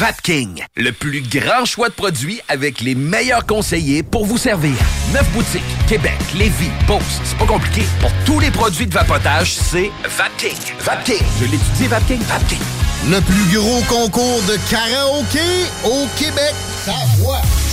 Vapking, 0.00 0.64
le 0.76 0.92
plus 0.92 1.20
grand 1.20 1.66
choix 1.66 1.90
de 1.90 1.92
produits 1.92 2.40
avec 2.48 2.80
les 2.80 2.94
meilleurs 2.94 3.44
conseillers 3.44 4.02
pour 4.02 4.24
vous 4.24 4.38
servir. 4.38 4.72
Neuf 5.12 5.30
boutiques, 5.32 5.60
Québec, 5.86 6.16
Lévis, 6.34 6.70
Beauce, 6.86 7.20
c'est 7.22 7.36
pas 7.36 7.44
compliqué. 7.44 7.82
Pour 8.00 8.10
tous 8.24 8.40
les 8.40 8.50
produits 8.50 8.86
de 8.86 8.94
vapotage, 8.94 9.52
c'est 9.52 9.90
Vapking. 10.04 10.56
Vapking. 10.78 11.22
Je 11.38 11.44
l'étudie, 11.44 11.86
Vapking. 11.86 12.22
Vapking. 12.22 12.58
Le 13.10 13.20
plus 13.20 13.58
gros 13.58 13.82
concours 13.90 14.40
de 14.44 14.56
karaoké 14.70 15.68
au 15.84 16.06
Québec. 16.16 16.54
Ta 16.86 16.92
voix. 17.18 17.42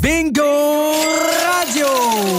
Bingo 0.00 0.42
Radio! 0.42 1.86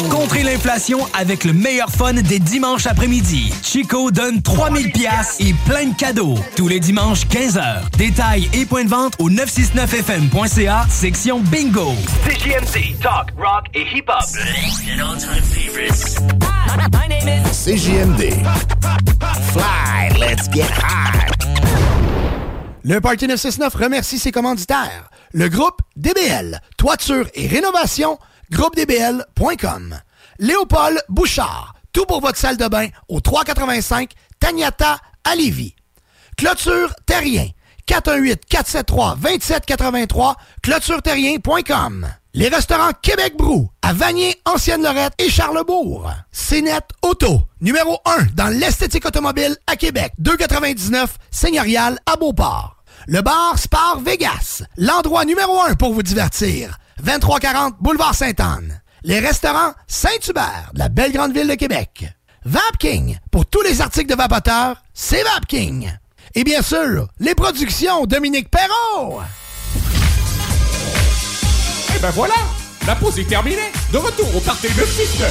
Contrez 0.10 0.44
l'inflation 0.44 1.00
avec 1.14 1.44
le 1.44 1.54
meilleur 1.54 1.90
fun 1.90 2.14
des 2.14 2.40
dimanches 2.40 2.88
après-midi. 2.88 3.54
Chico 3.64 4.12
donne 4.12 4.42
3000 4.42 4.92
pièces 4.92 5.38
et 5.40 5.54
plein 5.66 5.88
de 5.88 5.96
cadeaux. 5.96 6.36
Tous 6.56 6.68
les 6.68 6.80
dimanches 6.80 7.26
15h. 7.26 7.90
Détails 7.98 8.50
et 8.54 8.66
points 8.66 8.86
de 8.86 8.90
vente 8.90 9.14
au 9.20 9.30
969fm.ca, 9.30 10.86
section 10.90 11.40
Bingo. 11.42 11.94
CJMD, 12.26 13.00
talk, 13.02 13.32
rock 13.38 13.66
et 13.74 13.86
hip-hop. 13.94 14.24
CJMD. 17.52 18.34
Fly, 19.52 20.20
let's 20.20 20.50
get 20.50 20.70
high. 20.70 21.30
Le 22.84 23.02
Parti 23.02 23.28
969 23.28 23.76
remercie 23.76 24.18
ses 24.18 24.32
commanditaires. 24.32 25.10
Le 25.32 25.48
groupe 25.48 25.82
DBL, 25.96 26.60
toiture 26.78 27.30
et 27.36 27.46
rénovation, 27.48 28.18
groupedbl.com. 28.52 30.00
Léopold 30.40 31.00
Bouchard, 31.08 31.76
tout 31.94 32.06
pour 32.06 32.22
votre 32.22 32.40
salle 32.40 32.58
de 32.58 32.68
bain 32.68 32.88
au 33.08 33.20
385 33.20 34.10
Tagnata 34.40 34.98
à 35.24 35.36
Lévis. 35.36 35.76
Clôture 36.36 36.96
Terrien, 37.06 37.48
418-473-2783, 37.88 40.34
clôtureterrien.com. 40.64 42.08
Les 42.34 42.48
restaurants 42.48 42.94
Québec 43.02 43.36
Brou, 43.38 43.70
à 43.82 43.94
Vanier, 43.94 44.40
Ancienne-Lorette 44.46 45.14
et 45.20 45.30
Charlebourg. 45.30 46.10
CNET 46.32 46.82
Auto, 47.04 47.42
numéro 47.62 48.00
1 48.06 48.30
dans 48.36 48.48
l'esthétique 48.48 49.06
automobile 49.06 49.56
à 49.68 49.76
Québec, 49.76 50.14
299 50.18 51.18
Seigneurial 51.30 52.00
à 52.06 52.16
Beauport 52.16 52.79
le 53.10 53.22
bar 53.22 53.58
Spar 53.58 54.00
Vegas, 54.02 54.62
l'endroit 54.78 55.26
numéro 55.26 55.60
un 55.62 55.74
pour 55.74 55.94
vous 55.94 56.04
divertir. 56.04 56.78
2340 57.04 57.78
Boulevard 57.80 58.14
Sainte-Anne. 58.14 58.82
Les 59.04 59.20
restaurants 59.20 59.74
Saint-Hubert, 59.88 60.70
de 60.76 60.80
la 60.80 60.90
belle 60.90 61.12
grande 61.12 61.34
ville 61.34 61.48
de 61.48 61.56
Québec. 61.56 62.06
Vapking, 62.46 63.18
pour 63.32 63.48
tous 63.48 63.64
les 63.64 63.82
articles 63.82 64.12
de 64.12 64.16
vapoteur, 64.16 64.84
c'est 64.94 65.24
Vapking. 65.24 65.92
Et 66.36 66.44
bien 66.44 66.62
sûr, 66.62 67.08
les 67.20 67.34
productions 67.34 68.06
Dominique 68.06 68.52
Perrault. 68.52 69.22
Et 71.96 72.00
ben 72.00 72.12
voilà, 72.12 72.36
la 72.86 72.96
pause 72.96 73.18
est 73.18 73.28
terminée. 73.28 73.72
De 73.92 73.98
retour 73.98 74.36
au 74.36 74.40
party 74.40 74.68
de 74.68 74.86
6. 74.86 75.24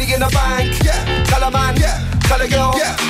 Money 0.00 0.14
in 0.14 0.20
the 0.20 0.28
bank? 0.28 0.82
Yeah. 0.84 1.24
Tell 1.24 1.42
a 1.42 1.50
man. 1.50 1.76
Yeah. 1.76 2.20
Tell 2.22 2.40
a 2.40 2.48
girl. 2.48 2.72
Yeah. 2.76 3.09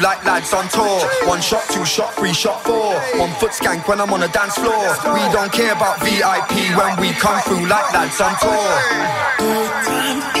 like 0.01 0.25
lads 0.25 0.51
on 0.53 0.67
tour. 0.69 0.99
One 1.27 1.41
shot, 1.41 1.63
two 1.69 1.85
shot, 1.85 2.15
three 2.15 2.33
shot, 2.33 2.63
four. 2.63 2.95
One 3.19 3.29
foot 3.39 3.51
skank 3.51 3.87
when 3.87 4.01
I'm 4.01 4.11
on 4.11 4.21
the 4.21 4.29
dance 4.29 4.55
floor. 4.55 4.95
We 5.13 5.21
don't 5.31 5.51
care 5.51 5.73
about 5.73 5.99
VIP 6.01 6.75
when 6.75 6.99
we 6.99 7.11
come 7.13 7.39
through 7.41 7.67
like 7.67 7.93
lads 7.93 8.19
on 8.19 8.35
tour. 8.41 10.40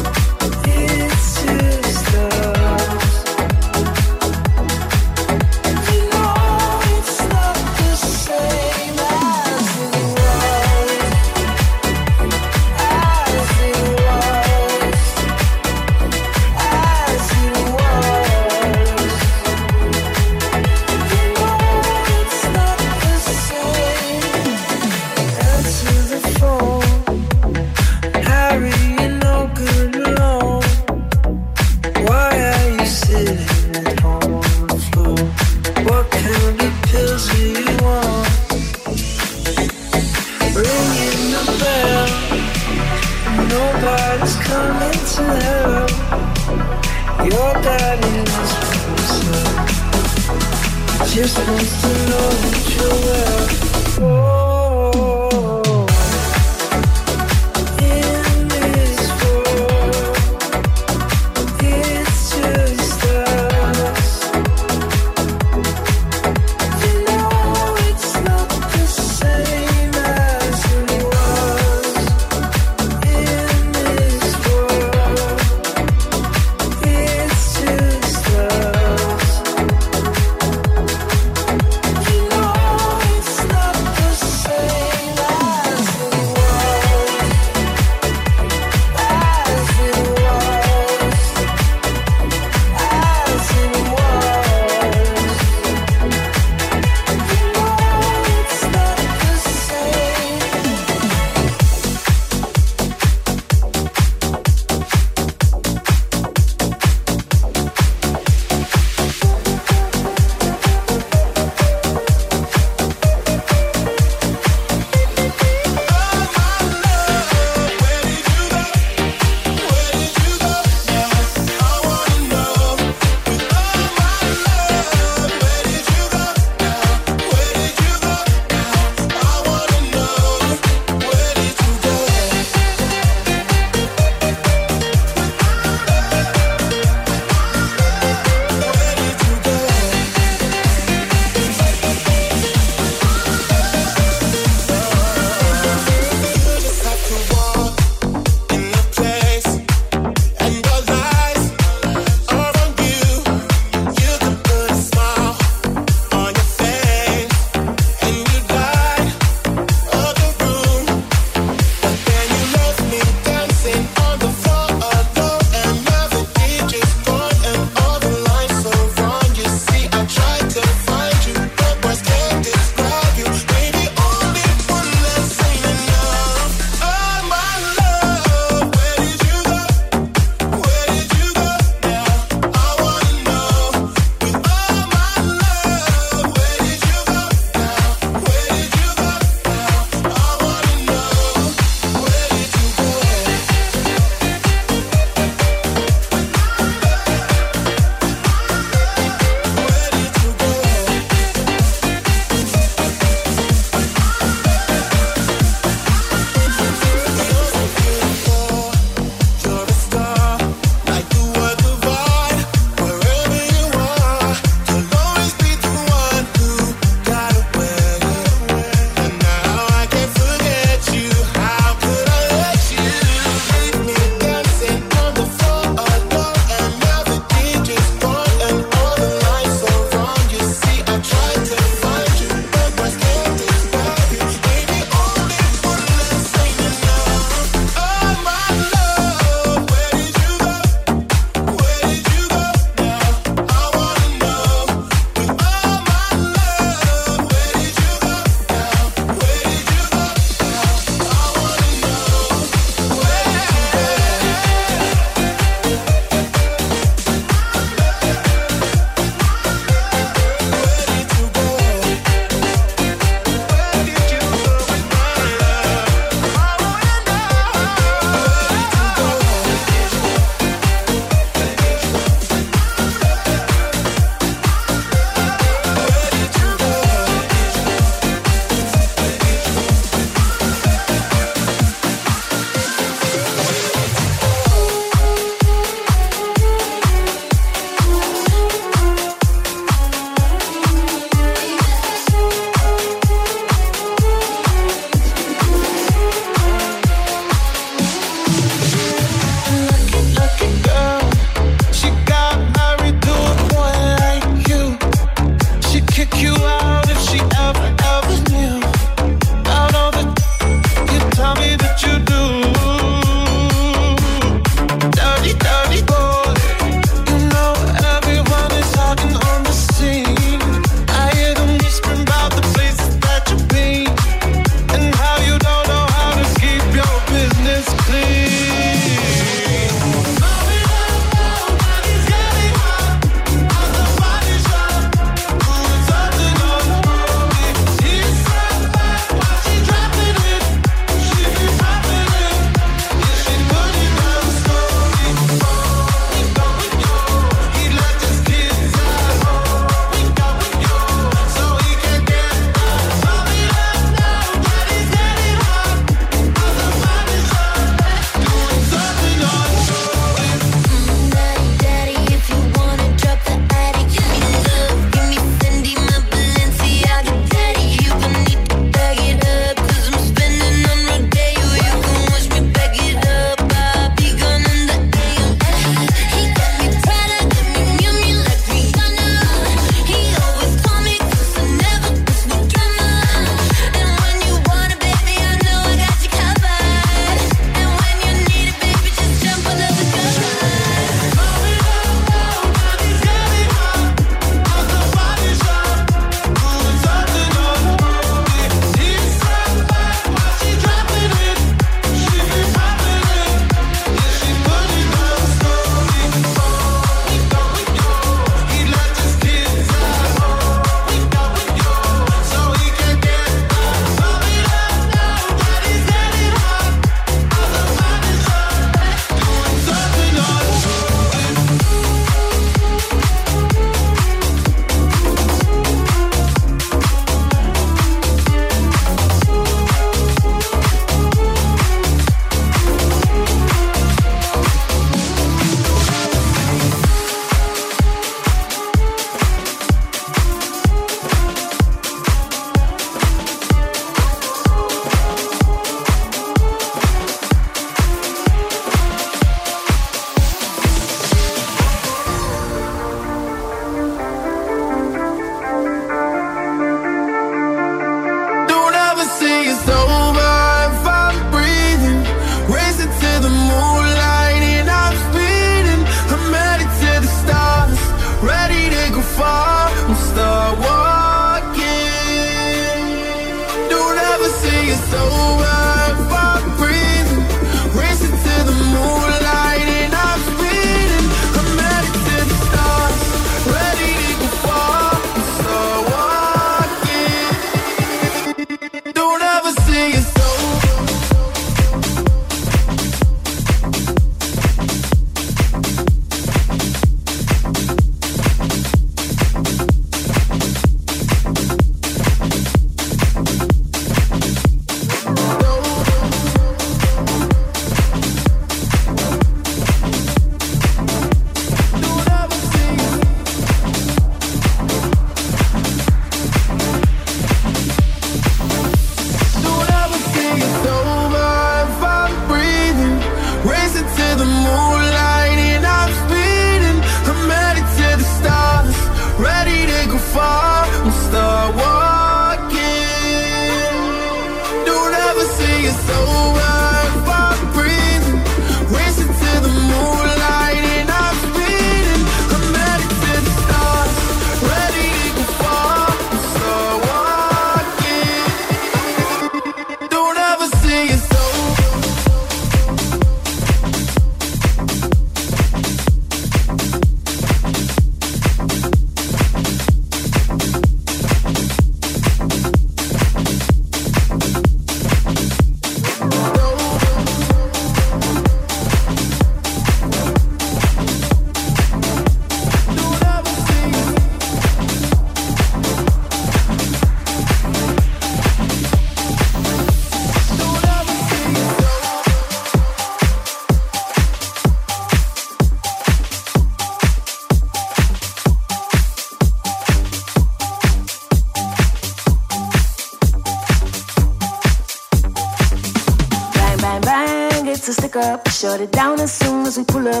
Shut 598.41 598.59
it 598.59 598.71
down 598.71 598.99
as 598.99 599.13
soon 599.13 599.45
as 599.45 599.55
we 599.55 599.63
pull 599.63 599.87
up. 599.87 600.00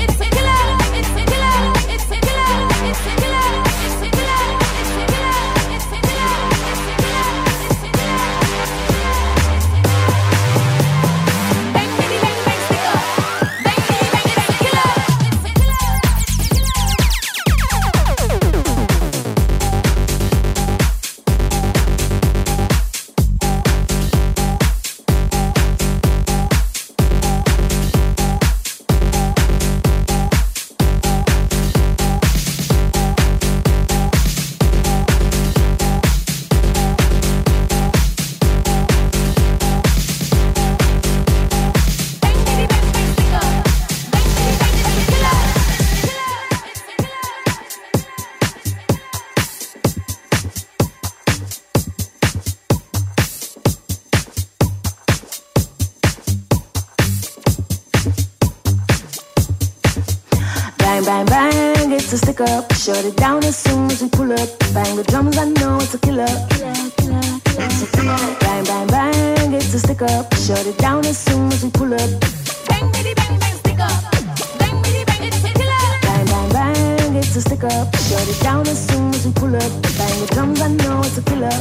Shut 62.91 63.05
it 63.05 63.15
down 63.15 63.41
as 63.45 63.55
soon 63.55 63.89
as 63.89 64.01
we 64.01 64.09
pull 64.09 64.33
up. 64.33 64.49
Bang 64.73 64.97
the 64.97 65.03
drums, 65.03 65.37
I 65.37 65.45
know 65.45 65.77
it's 65.77 65.93
a 65.93 65.97
killer. 65.97 66.27
Killer, 66.49 66.75
killer, 66.99 67.21
killer. 67.95 68.17
Bang, 68.41 68.65
bang, 68.65 68.87
bang, 68.87 69.53
it's 69.53 69.73
a 69.73 69.79
stick 69.79 70.01
up. 70.01 70.33
Shut 70.35 70.67
it 70.67 70.77
down 70.77 71.05
as 71.05 71.17
soon 71.17 71.49
as 71.53 71.63
we 71.63 71.69
pull 71.71 71.93
up. 71.93 72.09
Bang, 72.67 72.91
bitty, 72.91 73.13
bang, 73.13 73.39
bang, 73.39 73.55
stick 73.55 73.79
up. 73.79 73.95
Bang, 74.59 74.81
bitty, 74.83 75.05
bang, 75.05 75.23
it's 75.23 75.37
a 75.37 75.53
killer. 75.53 75.83
Bang, 76.01 76.25
bang, 76.25 76.49
bang, 76.51 77.15
it's 77.15 77.33
a 77.37 77.41
stick 77.41 77.63
up. 77.63 77.95
Shut 77.95 78.27
it 78.27 78.43
down 78.43 78.67
as 78.67 78.85
soon 78.89 79.09
as 79.15 79.25
we 79.25 79.31
pull 79.31 79.55
up. 79.55 79.71
Bang 79.97 80.19
the 80.19 80.27
drums, 80.33 80.59
I 80.59 80.67
know 80.67 80.99
it's 80.99 81.17
a 81.17 81.21
killer. 81.21 81.57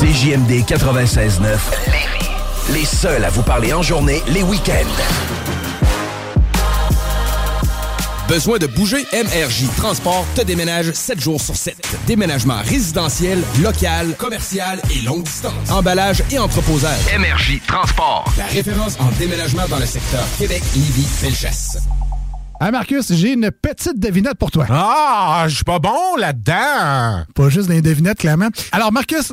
CJMD 0.00 0.64
96.9. 0.64 1.58
Les 2.72 2.86
seuls 2.86 3.24
à 3.26 3.28
vous 3.28 3.42
parler 3.42 3.74
en 3.74 3.82
journée, 3.82 4.22
les 4.28 4.42
week-ends. 4.42 5.49
Besoin 8.30 8.58
de 8.58 8.68
bouger? 8.68 9.04
MRJ 9.12 9.66
Transport 9.76 10.24
te 10.36 10.42
déménage 10.42 10.92
7 10.92 11.20
jours 11.20 11.40
sur 11.40 11.56
7. 11.56 11.74
Déménagement 12.06 12.60
résidentiel, 12.62 13.42
local, 13.60 14.14
commercial 14.16 14.80
et 14.94 15.04
longue 15.04 15.24
distance. 15.24 15.68
Emballage 15.68 16.22
et 16.30 16.38
entreposage. 16.38 17.00
MRJ 17.18 17.60
Transport. 17.66 18.32
La 18.38 18.44
référence 18.44 18.96
en 19.00 19.10
déménagement 19.18 19.66
dans 19.68 19.80
le 19.80 19.84
secteur 19.84 20.24
Québec, 20.38 20.62
Lévis, 20.76 21.08
Bellechasse. 21.20 21.78
Ah 22.60 22.70
Marcus, 22.70 23.12
j'ai 23.12 23.32
une 23.32 23.50
petite 23.50 23.98
devinette 23.98 24.38
pour 24.38 24.52
toi. 24.52 24.64
Ah, 24.70 25.46
je 25.48 25.56
suis 25.56 25.64
pas 25.64 25.80
bon 25.80 26.14
là-dedans. 26.16 27.24
Pas 27.34 27.48
juste 27.48 27.68
des 27.68 27.82
devinettes, 27.82 28.18
clairement. 28.18 28.50
Alors 28.70 28.92
Marcus, 28.92 29.32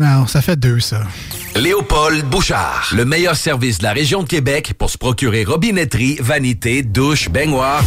Non, 0.00 0.26
ça 0.26 0.40
fait 0.40 0.56
deux, 0.56 0.80
ça. 0.80 1.02
Léopold 1.56 2.24
Bouchard, 2.24 2.88
le 2.96 3.04
meilleur 3.04 3.36
service 3.36 3.78
de 3.78 3.82
la 3.82 3.92
région 3.92 4.22
de 4.22 4.28
Québec 4.28 4.72
pour 4.78 4.88
se 4.88 4.96
procurer 4.96 5.44
robinetterie, 5.44 6.16
vanité, 6.20 6.82
douche, 6.82 7.28
baignoire. 7.28 7.84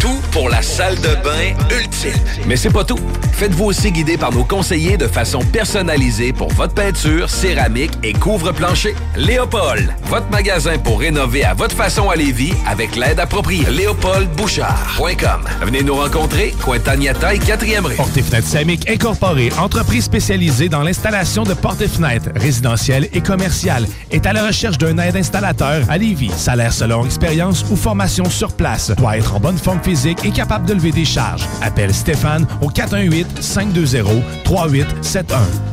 Tout 0.00 0.18
pour 0.32 0.48
la 0.48 0.62
salle 0.62 0.96
de 0.96 1.14
bain 1.22 1.54
ultime. 1.78 2.20
Mais 2.48 2.56
c'est 2.56 2.70
pas 2.72 2.82
tout. 2.82 2.98
Faites-vous 3.34 3.66
aussi 3.66 3.92
guider 3.92 4.16
par 4.16 4.32
nos 4.32 4.42
conseillers 4.42 4.96
de 4.96 5.06
façon 5.06 5.38
personnalisée 5.40 6.32
pour 6.32 6.48
votre 6.54 6.74
peinture, 6.74 7.30
céramique 7.30 7.92
et 8.02 8.12
couvre-plancher. 8.12 8.96
Léopold, 9.16 9.94
votre 10.06 10.28
magasin 10.30 10.78
pour 10.78 10.98
rénover 10.98 11.44
à 11.44 11.54
votre 11.54 11.76
façon 11.76 12.10
à 12.10 12.16
Lévis 12.16 12.54
avec 12.66 12.96
l'aide 12.96 13.20
appropriée. 13.20 13.66
LéopoldBouchard.com. 13.70 15.44
Venez 15.60 15.82
nous 15.82 15.94
rencontrer, 15.94 16.52
Cointagnata 16.62 17.34
et 17.34 17.38
4e 17.38 17.84
rue. 17.84 17.94
Porte 17.94 18.16
et 18.16 18.22
fenêtres 18.22 18.48
Samic 18.48 18.90
Incorporée, 18.90 19.52
entreprise 19.58 20.04
spécialisée 20.04 20.68
dans 20.68 20.82
l'installation 20.82 21.44
de 21.44 21.51
portes 21.54 21.80
et 21.80 21.88
fenêtres 21.88 22.30
résidentielles 22.34 23.08
et 23.12 23.20
commerciales, 23.20 23.86
est 24.10 24.26
à 24.26 24.32
la 24.32 24.46
recherche 24.46 24.78
d'un 24.78 24.98
aide 24.98 25.16
installateur 25.16 25.84
à 25.88 25.98
Lévis. 25.98 26.30
Salaire 26.36 26.72
selon 26.72 27.04
expérience 27.04 27.64
ou 27.70 27.76
formation 27.76 28.30
sur 28.30 28.54
place. 28.54 28.90
Doit 28.96 29.18
être 29.18 29.34
en 29.34 29.40
bonne 29.40 29.58
forme 29.58 29.82
physique 29.82 30.24
et 30.24 30.30
capable 30.30 30.66
de 30.66 30.74
lever 30.74 30.92
des 30.92 31.04
charges. 31.04 31.46
Appelle 31.60 31.94
Stéphane 31.94 32.46
au 32.60 32.70
418-520-3871. 32.70 35.24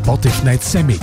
Porte 0.03 0.25
et 0.25 0.29
fenêtres 0.29 0.63
Samic. 0.63 1.01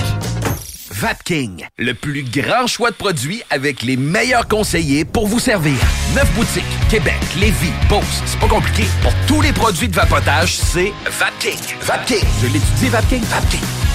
Vapking, 0.99 1.67
le 1.77 1.93
plus 1.93 2.23
grand 2.23 2.67
choix 2.67 2.91
de 2.91 2.97
produits 2.97 3.43
avec 3.51 3.83
les 3.83 3.99
meilleurs 3.99 4.49
conseillers 4.49 5.05
pour 5.05 5.27
vous 5.27 5.39
servir. 5.39 5.77
Neuf 6.15 6.35
boutiques, 6.35 6.65
Québec, 6.89 7.19
Lévis, 7.39 7.73
Beauce, 7.91 8.23
c'est 8.25 8.41
pas 8.41 8.49
compliqué. 8.49 8.85
Pour 9.03 9.13
tous 9.27 9.43
les 9.43 9.53
produits 9.53 9.89
de 9.89 9.95
vapotage, 9.95 10.57
c'est 10.57 10.95
Vapking. 11.05 11.59
Vapking, 11.83 12.25
je 12.41 12.47
l'étudie, 12.47 12.89
Vapking, 12.89 13.23
Vapking. 13.25 13.86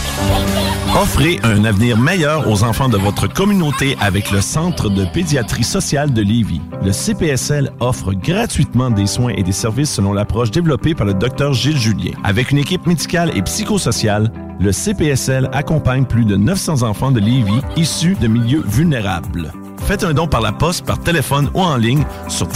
Offrez 1.00 1.40
un 1.44 1.64
avenir 1.64 1.98
meilleur 1.98 2.50
aux 2.50 2.64
enfants 2.64 2.90
de 2.90 2.98
votre 2.98 3.28
communauté 3.28 3.96
avec 4.02 4.30
le 4.30 4.42
Centre 4.42 4.90
de 4.90 5.06
pédiatrie 5.06 5.64
sociale 5.64 6.14
de 6.14 6.22
Lévis. 6.22 6.62
Le 6.84 6.92
CPSL 6.92 7.72
offre 7.80 8.14
gratuitement 8.14 8.90
des 8.92 9.08
soins 9.08 9.34
et 9.36 9.42
des 9.42 9.52
services 9.52 9.92
selon 9.92 10.14
l'approche 10.14 10.52
développée 10.52 10.94
par 10.94 11.08
le 11.08 11.14
Dr 11.14 11.54
Gilles 11.54 11.78
Julien. 11.78 12.12
Avec 12.24 12.52
une 12.52 12.58
équipe 12.58 12.86
médicale 12.88 13.32
et 13.36 13.42
psychosociale, 13.42 14.32
le 14.60 14.72
CPSL 14.72 15.50
accompagne 15.54 16.06
plus 16.06 16.26
de 16.26 16.36
900 16.36 16.84
enfants 16.84 17.12
de 17.12 17.20
Lévis 17.20 17.62
issus 17.78 18.16
de 18.22 18.28
milieux 18.28 18.64
vulnérables. 18.66 19.52
Faites 19.78 20.04
un 20.04 20.14
don 20.14 20.28
par 20.28 20.42
la 20.42 20.52
poste, 20.52 20.86
par 20.86 21.00
téléphone 21.00 21.50
ou 21.54 21.62
en 21.62 21.78
ligne 21.78 22.06
sur 22.28 22.48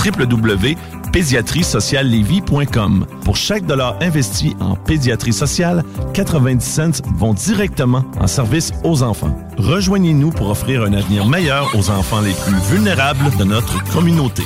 www.pédiatriesociallevy.com. 1.16 3.06
Pour 3.24 3.38
chaque 3.38 3.66
dollar 3.66 3.98
investi 4.02 4.56
en 4.60 4.76
pédiatrie 4.76 5.34
sociale, 5.34 5.84
90 6.14 6.66
cents 6.66 7.02
vont 7.18 7.34
directement 7.34 8.04
en 8.20 8.28
service 8.28 8.72
aux 8.84 9.02
enfants. 9.04 9.36
Rejoignez-nous 9.58 10.32
pour 10.32 10.50
offrir 10.50 10.84
un 10.84 10.94
avenir 10.94 11.26
meilleur 11.26 11.74
aux 11.76 11.90
enfants 11.90 12.22
les 12.22 12.34
plus 12.34 12.60
vulnérables 12.70 13.36
de 13.38 13.44
notre 13.44 13.84
communauté. 13.92 14.44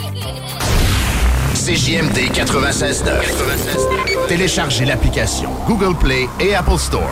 CJMD 1.56 2.32
96.9. 2.34 4.28
Téléchargez 4.28 4.86
l'application 4.86 5.50
Google 5.68 5.98
Play 5.98 6.28
et 6.40 6.56
Apple 6.56 6.78
Store. 6.78 7.12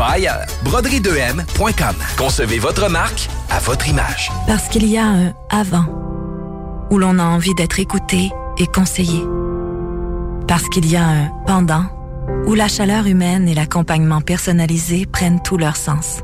pas 0.00 0.12
ailleurs. 0.12 0.46
Broderie2M.com. 0.64 1.94
Concevez 2.16 2.58
votre 2.58 2.88
marque 2.88 3.28
à 3.50 3.58
votre 3.58 3.86
image. 3.86 4.32
Parce 4.46 4.66
qu'il 4.68 4.86
y 4.86 4.96
a 4.96 5.04
un 5.04 5.34
avant 5.50 5.84
où 6.90 6.96
l'on 6.96 7.18
a 7.18 7.24
envie 7.24 7.54
d'être 7.54 7.78
écouté 7.80 8.30
et 8.56 8.66
conseillé. 8.66 9.22
Parce 10.48 10.66
qu'il 10.70 10.90
y 10.90 10.96
a 10.96 11.06
un 11.06 11.28
pendant 11.46 11.84
où 12.46 12.54
la 12.54 12.66
chaleur 12.66 13.06
humaine 13.06 13.46
et 13.46 13.54
l'accompagnement 13.54 14.22
personnalisé 14.22 15.04
prennent 15.04 15.42
tout 15.42 15.58
leur 15.58 15.76
sens. 15.76 16.20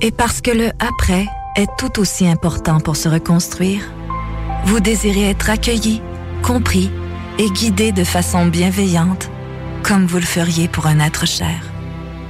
Et 0.00 0.10
parce 0.10 0.40
que 0.40 0.50
le 0.50 0.70
après 0.78 1.26
est 1.56 1.68
tout 1.76 2.00
aussi 2.00 2.26
important 2.26 2.80
pour 2.80 2.96
se 2.96 3.10
reconstruire, 3.10 3.82
vous 4.64 4.80
désirez 4.80 5.28
être 5.28 5.50
accueilli, 5.50 6.00
compris 6.42 6.90
et 7.38 7.50
guidé 7.50 7.92
de 7.92 8.02
façon 8.02 8.46
bienveillante, 8.46 9.30
comme 9.82 10.06
vous 10.06 10.18
le 10.18 10.22
feriez 10.22 10.68
pour 10.68 10.86
un 10.86 11.00
être 11.00 11.26
cher. 11.26 11.71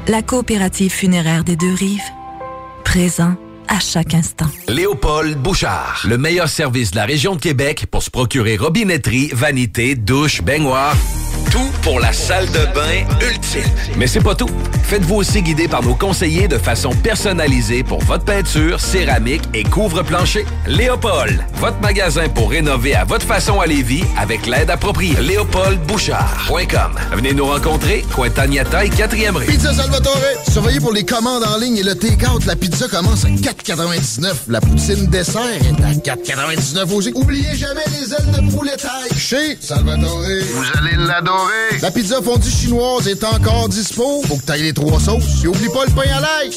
La 0.08 0.20
coopérative 0.20 0.90
funéraire 0.90 1.44
des 1.44 1.54
deux 1.54 1.72
rives, 1.74 2.00
présent 2.82 3.36
à 3.68 3.80
chaque 3.80 4.14
instant. 4.14 4.47
Léopold 4.68 5.39
Bouchard, 5.39 6.02
le 6.05 6.18
meilleur 6.18 6.48
service 6.48 6.90
de 6.90 6.97
la 6.97 7.05
région 7.05 7.34
de 7.34 7.40
Québec 7.40 7.86
pour 7.90 8.02
se 8.02 8.10
procurer 8.10 8.56
robinetterie, 8.56 9.30
vanité, 9.32 9.94
douche, 9.94 10.43
baignoire. 10.43 10.97
Tout 11.51 11.70
pour 11.82 12.01
la 12.01 12.12
salle 12.12 12.47
de 12.47 12.64
bain 12.74 13.05
ultime. 13.20 13.70
Mais 13.98 14.06
c'est 14.06 14.22
pas 14.22 14.34
tout. 14.34 14.48
Faites-vous 14.84 15.16
aussi 15.16 15.43
guider 15.43 15.68
par 15.68 15.82
nos 15.82 15.94
conseillers 15.94 16.48
de 16.48 16.56
façon 16.56 16.90
personnalisée 16.90 17.82
pour 17.82 17.98
votre 18.05 18.24
peinture, 18.24 18.80
céramique 18.80 19.43
et 19.52 19.62
couvre-plancher. 19.62 20.47
Léopold, 20.66 21.44
votre 21.56 21.78
magasin 21.80 22.28
pour 22.28 22.51
rénover 22.51 22.94
à 22.94 23.05
votre 23.05 23.26
façon 23.26 23.60
à 23.60 23.66
Lévis 23.66 24.05
avec 24.18 24.47
l'aide 24.47 24.70
appropriée. 24.70 25.16
LéopoldBouchard.com. 25.20 26.93
Venez 27.12 27.34
nous 27.34 27.47
rencontrer, 27.47 28.05
Cointagnata 28.14 28.84
et 28.84 28.90
4e 28.90 29.36
rue. 29.36 29.47
Pizza 29.47 29.74
Salvatore, 29.74 30.20
surveillez 30.51 30.80
pour 30.80 30.93
les 30.93 31.05
commandes 31.05 31.44
en 31.44 31.59
ligne 31.59 31.76
et 31.76 31.82
le 31.82 31.94
take-out. 31.94 32.47
La 32.47 32.56
pizza 32.56 32.89
commence 32.89 33.24
à 33.24 33.28
4,99. 33.52 34.34
La 34.48 34.60
poutine 34.60 35.06
dessert 35.06 35.42
est 35.42 35.84
à 35.84 36.14
4,99 36.14 36.92
aussi. 36.92 37.12
Oubliez 37.14 37.54
jamais 37.54 37.84
les 37.98 38.12
ailes 38.12 38.46
de 38.46 38.50
poulet 38.54 38.76
taille. 38.76 39.18
Chez 39.18 39.56
Salvatore. 39.60 40.20
Vous 40.20 40.64
allez 40.78 40.96
l'adorer. 40.96 41.78
La 41.80 41.90
pizza 41.90 42.20
fondue 42.22 42.50
chinoise 42.50 43.08
est 43.08 43.22
encore 43.24 43.68
dispo. 43.68 44.22
Faut 44.26 44.36
que 44.36 44.42
t'ailles 44.42 44.62
les 44.62 44.72
trois 44.72 45.00
sauces. 45.00 45.44
Et 45.44 45.48
oublie 45.48 45.68
pas 45.68 45.84
le 45.86 45.92
pain 45.92 46.10
à 46.16 46.20
l'ail. 46.20 46.50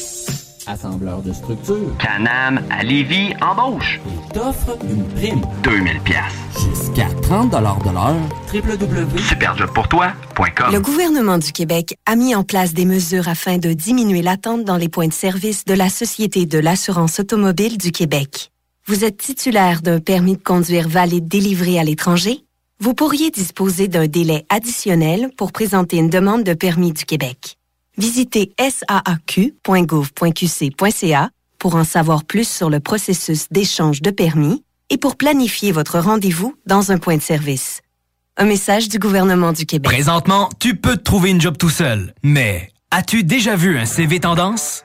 Assembleur 0.66 1.22
de 1.22 1.32
structure. 1.32 1.96
Canam 1.98 2.60
à 2.70 2.82
Lévis 2.82 3.34
embauche. 3.40 4.00
Il 4.06 4.18
t'offre 4.32 4.76
une 4.82 5.04
prime. 5.14 5.40
2000 5.62 6.00
pièces. 6.00 6.34
Jusqu'à 6.54 7.06
30 7.22 7.50
de 7.50 7.92
l'heure. 7.92 8.16
www.superjobpourtoi.com 8.52 10.72
Le 10.72 10.80
gouvernement 10.80 11.38
du 11.38 11.52
Québec 11.52 11.96
a 12.04 12.16
mis 12.16 12.34
en 12.34 12.42
place 12.42 12.74
des 12.74 12.84
mesures 12.84 13.28
afin 13.28 13.58
de 13.58 13.72
diminuer 13.72 14.22
l'attente 14.22 14.64
dans 14.64 14.76
les 14.76 14.88
points 14.88 15.06
de 15.06 15.12
service 15.12 15.64
de 15.66 15.74
la 15.74 15.88
Société 15.88 16.46
de 16.46 16.58
l'assurance 16.58 17.20
automobile 17.20 17.78
du 17.78 17.92
Québec. 17.92 18.50
Vous 18.86 19.04
êtes 19.04 19.18
titulaire 19.18 19.82
d'un 19.82 20.00
permis 20.00 20.36
de 20.36 20.42
conduire 20.42 20.88
valide 20.88 21.28
délivré 21.28 21.78
à 21.78 21.84
l'étranger? 21.84 22.40
Vous 22.80 22.94
pourriez 22.94 23.30
disposer 23.30 23.86
d'un 23.86 24.08
délai 24.08 24.44
additionnel 24.48 25.30
pour 25.36 25.52
présenter 25.52 25.98
une 25.98 26.10
demande 26.10 26.42
de 26.42 26.54
permis 26.54 26.92
du 26.92 27.04
Québec. 27.04 27.56
Visitez 27.98 28.54
saaq.gouv.qc.ca 28.58 31.30
pour 31.58 31.74
en 31.74 31.84
savoir 31.84 32.24
plus 32.24 32.48
sur 32.48 32.70
le 32.70 32.80
processus 32.80 33.46
d'échange 33.50 34.00
de 34.02 34.10
permis 34.10 34.62
et 34.90 34.98
pour 34.98 35.16
planifier 35.16 35.72
votre 35.72 35.98
rendez-vous 35.98 36.54
dans 36.66 36.92
un 36.92 36.98
point 36.98 37.16
de 37.16 37.22
service. 37.22 37.80
Un 38.36 38.44
message 38.44 38.88
du 38.88 38.98
gouvernement 38.98 39.52
du 39.52 39.64
Québec. 39.64 39.90
Présentement, 39.90 40.50
tu 40.60 40.76
peux 40.76 40.96
te 40.96 41.02
trouver 41.02 41.30
une 41.30 41.40
job 41.40 41.56
tout 41.58 41.70
seul, 41.70 42.12
mais 42.22 42.70
as-tu 42.90 43.24
déjà 43.24 43.56
vu 43.56 43.78
un 43.78 43.86
CV 43.86 44.20
tendance? 44.20 44.84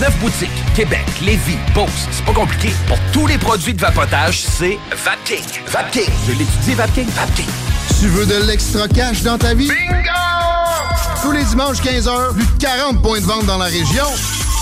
Neuf 0.00 0.16
boutiques, 0.18 0.50
Québec, 0.74 1.04
Lévis, 1.22 1.58
Beauce, 1.74 2.08
c'est 2.10 2.24
pas 2.24 2.32
compliqué. 2.32 2.70
Pour 2.86 2.98
tous 3.12 3.26
les 3.26 3.38
produits 3.38 3.74
de 3.74 3.80
vapotage, 3.80 4.40
c'est 4.40 4.78
Vapking. 5.04 5.44
Vapking, 5.66 6.10
je 6.26 6.32
l'étudie, 6.32 6.74
Vapking, 6.74 7.08
Vapking. 7.08 7.46
Tu 8.00 8.06
veux 8.06 8.26
de 8.26 8.46
l'extra 8.46 8.86
cash 8.88 9.22
dans 9.22 9.38
ta 9.38 9.54
vie? 9.54 9.68
Bingo! 9.68 10.08
Tous 11.22 11.32
les 11.32 11.42
dimanches 11.42 11.78
15h, 11.78 12.32
plus 12.34 12.46
de 12.46 12.60
40 12.60 13.02
points 13.02 13.20
de 13.20 13.24
vente 13.24 13.46
dans 13.46 13.58
la 13.58 13.64
région. 13.64 14.06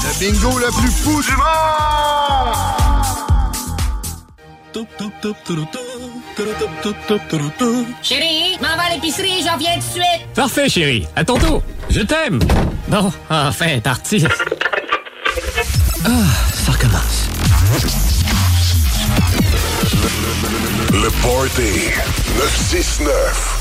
Le 0.05 0.21
bingo 0.21 0.59
le 0.59 0.69
plus 0.81 0.91
fou 0.91 1.23
du 1.23 1.37
monde! 1.37 1.47
Chérie, 8.03 8.57
m'en 8.61 8.77
va 8.77 8.83
à 8.85 8.95
l'épicerie, 8.95 9.43
j'en 9.45 9.57
viens 9.57 9.75
tout 9.75 9.79
de 9.79 9.93
suite. 9.93 10.27
Parfait, 10.35 10.69
chérie. 10.69 11.07
À 11.17 11.25
ton 11.25 11.39
tour. 11.39 11.63
Je 11.89 12.01
t'aime. 12.01 12.41
Bon, 12.89 13.11
enfin, 13.31 13.81
parti. 13.81 14.25
Ah, 16.05 16.11
ça 16.53 16.73
recommence. 16.73 17.29
Le 20.93 21.09
Party 21.23 21.91
969. 22.37 23.56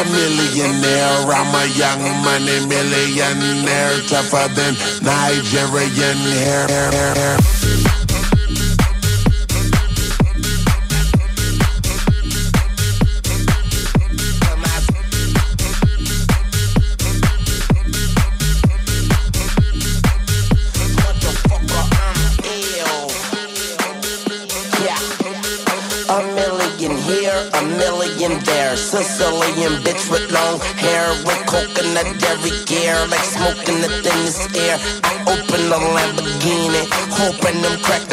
A 0.00 0.04
millionaire, 0.04 1.28
I'm 1.28 1.54
a 1.54 1.66
young 1.76 2.00
money 2.24 2.64
millionaire, 2.64 4.00
tougher 4.08 4.48
than 4.54 4.74
Nigerian 5.02 6.16
hair. 6.40 6.66
A 6.70 7.99
sound 33.00 33.10
like 33.10 33.24
smoke 33.24 33.68
and 33.68 33.84
the 33.84 33.88
thing 34.02 34.20
is 34.28 34.38
air. 34.56 34.76
I 35.04 35.12
open 35.32 35.62
the 35.72 35.78
Lamborghini, 35.96 36.82
hoping 37.08 37.62
them 37.62 37.80
crack 37.80 38.09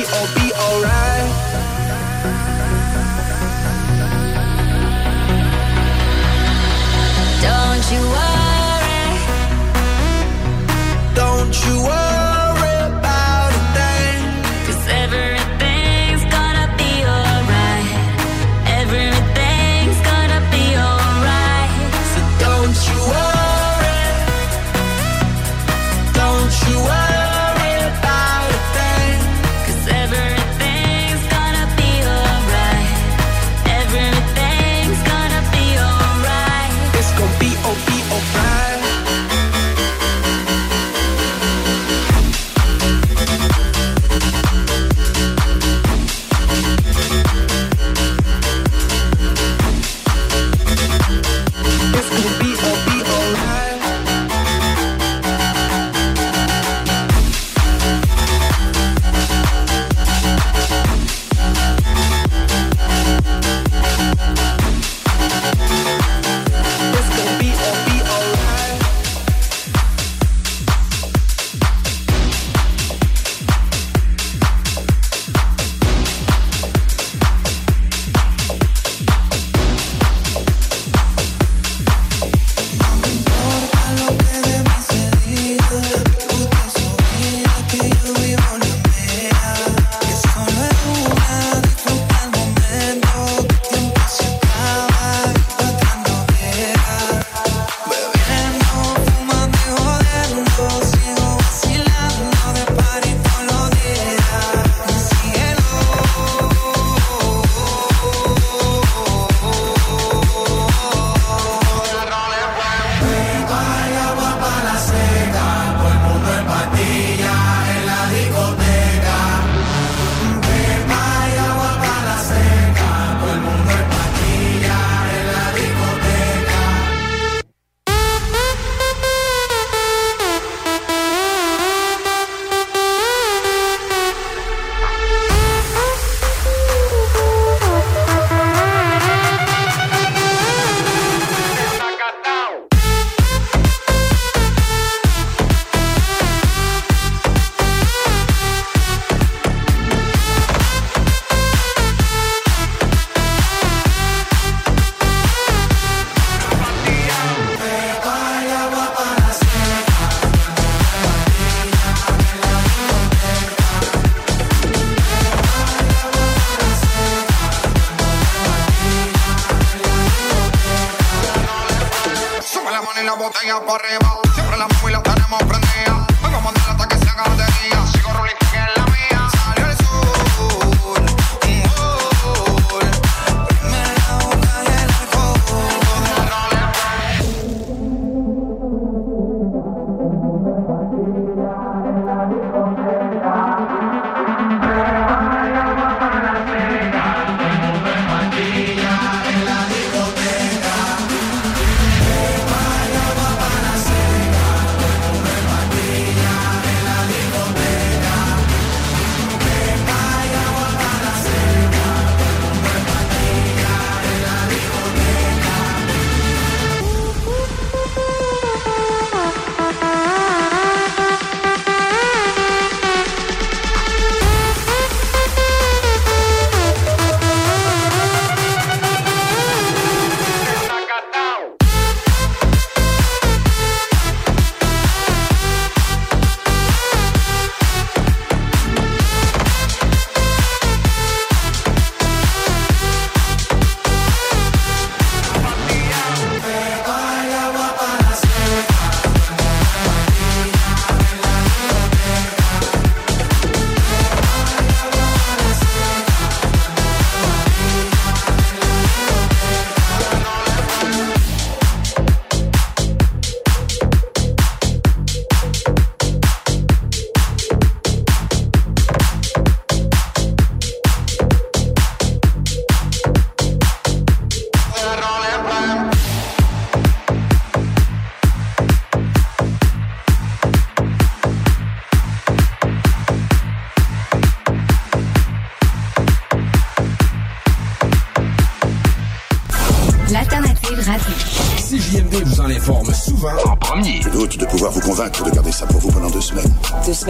We 0.00 0.06
all 0.06 0.26
be 0.34 0.50
alright. 0.54 1.09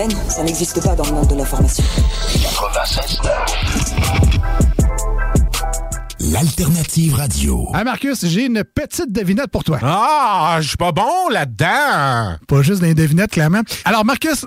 Semaines, 0.00 0.30
ça 0.30 0.42
n'existe 0.42 0.82
pas 0.82 0.94
dans 0.94 1.04
le 1.04 1.12
monde 1.12 1.28
de 1.28 1.34
l'information. 1.36 1.84
96 2.42 3.20
L'alternative 6.32 7.14
radio. 7.14 7.68
Ah 7.74 7.82
Marcus, 7.82 8.26
j'ai 8.26 8.46
une 8.46 8.62
petite 8.62 9.10
devinette 9.10 9.48
pour 9.50 9.64
toi. 9.64 9.78
Ah, 9.82 10.58
je 10.60 10.68
suis 10.68 10.76
pas 10.76 10.92
bon 10.92 11.28
là-dedans. 11.30 12.36
Pas 12.46 12.62
juste 12.62 12.82
des 12.82 12.94
devinettes, 12.94 13.32
clairement. 13.32 13.62
Alors 13.84 14.04
Marcus, 14.04 14.46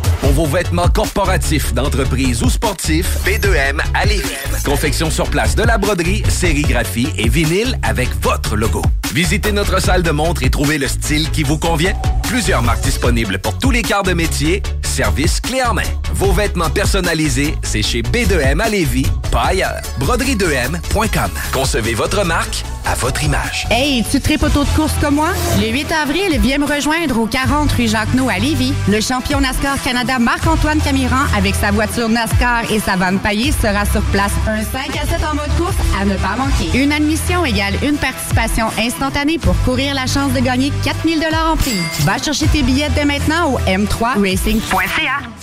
Pour 0.21 0.31
vos 0.31 0.45
vêtements 0.45 0.87
corporatifs, 0.87 1.73
d'entreprise 1.73 2.43
ou 2.43 2.49
sportifs, 2.49 3.17
B2M 3.25 3.81
à 3.93 4.05
Lévis. 4.05 4.23
Confection 4.63 5.09
sur 5.09 5.29
place 5.29 5.55
de 5.55 5.63
la 5.63 5.77
broderie, 5.77 6.23
sérigraphie 6.29 7.09
et 7.17 7.27
vinyle 7.27 7.77
avec 7.81 8.09
votre 8.21 8.55
logo. 8.55 8.83
Visitez 9.13 9.51
notre 9.51 9.81
salle 9.81 10.03
de 10.03 10.11
montre 10.11 10.43
et 10.43 10.49
trouvez 10.49 10.77
le 10.77 10.87
style 10.87 11.29
qui 11.31 11.43
vous 11.43 11.57
convient. 11.57 11.93
Plusieurs 12.23 12.61
marques 12.61 12.81
disponibles 12.81 13.39
pour 13.39 13.57
tous 13.57 13.71
les 13.71 13.81
quarts 13.81 14.03
de 14.03 14.13
métier. 14.13 14.63
Service 14.83 15.41
clé 15.41 15.61
en 15.63 15.73
main. 15.73 15.81
Vos 16.13 16.31
vêtements 16.31 16.69
personnalisés, 16.69 17.55
c'est 17.63 17.81
chez 17.81 18.01
B2M 18.01 18.61
à 18.61 18.69
Lévis, 18.69 19.07
pas 19.31 19.47
ailleurs. 19.47 19.81
Broderie2M.com. 19.99 21.31
Concevez 21.51 21.93
votre 21.93 22.23
marque 22.25 22.63
à 22.85 22.95
votre 22.95 23.23
image. 23.23 23.67
Hey, 23.69 24.03
tu 24.09 24.19
tripes 24.19 24.43
auto 24.43 24.63
de 24.63 24.69
course 24.69 24.93
comme 25.01 25.15
moi? 25.15 25.29
Le 25.59 25.67
8 25.69 25.91
avril, 25.91 26.39
viens 26.39 26.57
me 26.57 26.65
rejoindre 26.65 27.19
au 27.19 27.25
40 27.25 27.71
rue 27.73 27.87
Jacques-No 27.87 28.29
à 28.29 28.39
Lévis. 28.39 28.73
Le 28.89 28.99
champion 29.01 29.39
NASCAR 29.39 29.77
Marc-Antoine 30.19 30.79
Camiran, 30.79 31.25
avec 31.35 31.55
sa 31.55 31.71
voiture 31.71 32.09
NASCAR 32.09 32.71
et 32.71 32.79
sa 32.79 32.95
vanne 32.95 33.19
paillée, 33.19 33.51
sera 33.51 33.85
sur 33.85 34.01
place. 34.11 34.31
Un 34.47 34.63
5 34.63 34.97
à 34.97 35.05
7 35.07 35.23
en 35.31 35.35
mode 35.35 35.55
course 35.57 35.75
à 35.99 36.05
ne 36.05 36.15
pas 36.15 36.35
manquer. 36.37 36.77
Une 36.77 36.91
admission 36.91 37.45
égale 37.45 37.75
une 37.83 37.97
participation 37.97 38.67
instantanée 38.77 39.37
pour 39.37 39.55
courir 39.63 39.93
la 39.93 40.05
chance 40.07 40.33
de 40.33 40.39
gagner 40.39 40.71
4000 40.83 41.23
en 41.51 41.55
prix. 41.55 41.77
Va 42.01 42.17
chercher 42.17 42.47
tes 42.47 42.63
billets 42.63 42.89
dès 42.95 43.05
maintenant 43.05 43.53
au 43.53 43.59
m3racing.ca. 43.59 45.40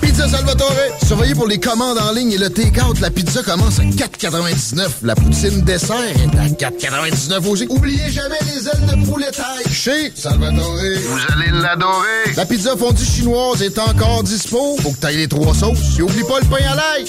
Pizza 0.00 0.28
Salvatore. 0.28 0.72
Surveillez 1.06 1.34
pour 1.34 1.46
les 1.46 1.58
commandes 1.58 1.98
en 1.98 2.12
ligne 2.12 2.32
et 2.32 2.38
le 2.38 2.50
take-out. 2.50 3.00
La 3.00 3.10
pizza 3.10 3.42
commence 3.42 3.78
à 3.78 3.82
4,99. 3.82 4.88
La 5.02 5.14
poutine 5.14 5.62
dessert 5.62 5.96
est 5.96 6.38
à 6.64 6.70
4,99 6.70 7.46
aussi. 7.48 7.66
Oubliez 7.68 8.10
jamais 8.10 8.38
les 8.54 8.68
ailes 8.68 8.86
de 8.86 9.06
poulet 9.10 9.30
taille. 9.30 9.72
Chez 9.72 10.12
Salvatore. 10.14 10.76
Vous 10.76 11.18
allez 11.32 11.50
l'adorer. 11.50 12.34
La 12.36 12.46
pizza 12.46 12.76
fondue 12.76 13.04
chinoise 13.04 13.62
est 13.62 13.78
encore 13.78 14.22
dispo. 14.22 14.76
Faut 14.80 14.90
que 14.92 14.98
t'ailles 14.98 15.16
les 15.16 15.28
trois 15.28 15.54
sauces. 15.54 15.98
Et 15.98 16.02
oublie 16.02 16.24
pas 16.24 16.40
le 16.40 16.46
pain 16.46 16.64
à 16.70 16.76
l'ail. 16.76 17.06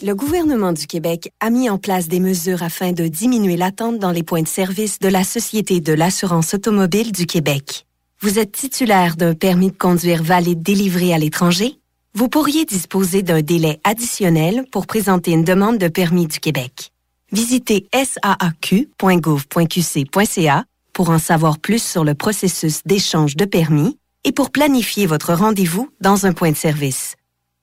Le 0.00 0.14
gouvernement 0.14 0.72
du 0.72 0.86
Québec 0.86 1.32
a 1.40 1.50
mis 1.50 1.68
en 1.68 1.76
place 1.76 2.06
des 2.06 2.20
mesures 2.20 2.62
afin 2.62 2.92
de 2.92 3.08
diminuer 3.08 3.56
l'attente 3.56 3.98
dans 3.98 4.12
les 4.12 4.22
points 4.22 4.42
de 4.42 4.48
service 4.48 5.00
de 5.00 5.08
la 5.08 5.24
Société 5.24 5.80
de 5.80 5.92
l'assurance 5.92 6.54
automobile 6.54 7.10
du 7.10 7.26
Québec. 7.26 7.84
Vous 8.20 8.38
êtes 8.38 8.52
titulaire 8.52 9.16
d'un 9.16 9.34
permis 9.34 9.72
de 9.72 9.76
conduire 9.76 10.22
valide 10.22 10.62
délivré 10.62 11.12
à 11.12 11.18
l'étranger? 11.18 11.80
Vous 12.18 12.28
pourriez 12.28 12.64
disposer 12.64 13.22
d'un 13.22 13.42
délai 13.42 13.78
additionnel 13.84 14.64
pour 14.72 14.88
présenter 14.88 15.30
une 15.30 15.44
demande 15.44 15.78
de 15.78 15.86
permis 15.86 16.26
du 16.26 16.40
Québec. 16.40 16.90
Visitez 17.30 17.86
saaq.gouv.qc.ca 17.94 20.64
pour 20.92 21.10
en 21.10 21.20
savoir 21.20 21.60
plus 21.60 21.80
sur 21.80 22.02
le 22.02 22.14
processus 22.14 22.80
d'échange 22.84 23.36
de 23.36 23.44
permis 23.44 24.00
et 24.24 24.32
pour 24.32 24.50
planifier 24.50 25.06
votre 25.06 25.32
rendez-vous 25.32 25.90
dans 26.00 26.26
un 26.26 26.32
point 26.32 26.50
de 26.50 26.56
service. 26.56 27.14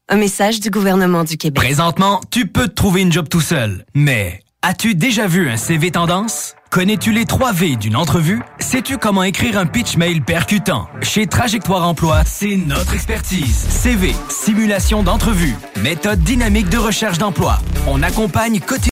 Un 0.07 0.15
message 0.15 0.61
du 0.61 0.69
gouvernement 0.69 1.25
du 1.25 1.35
Québec. 1.35 1.61
Présentement, 1.61 2.21
tu 2.31 2.47
peux 2.47 2.69
te 2.69 2.75
trouver 2.75 3.01
une 3.01 3.11
job 3.11 3.27
tout 3.27 3.41
seul. 3.41 3.83
Mais 3.93 4.39
as-tu 4.61 4.95
déjà 4.95 5.27
vu 5.27 5.49
un 5.49 5.57
CV 5.57 5.91
tendance? 5.91 6.55
Connais-tu 6.75 7.13
les 7.13 7.23
3 7.23 7.53
V 7.53 7.77
d'une 7.77 7.95
entrevue? 7.95 8.41
Sais-tu 8.59 8.97
comment 8.97 9.23
écrire 9.23 9.57
un 9.57 9.65
pitch 9.65 9.95
mail 9.95 10.21
percutant? 10.21 10.89
Chez 11.01 11.25
Trajectoire 11.25 11.87
Emploi, 11.87 12.23
c'est 12.25 12.57
notre 12.57 12.95
expertise. 12.95 13.65
CV, 13.69 14.13
simulation 14.27 15.01
d'entrevue, 15.01 15.55
méthode 15.81 16.19
dynamique 16.19 16.67
de 16.67 16.77
recherche 16.77 17.17
d'emploi. 17.17 17.59
On 17.87 18.03
accompagne 18.03 18.59
quotidiennement 18.59 18.83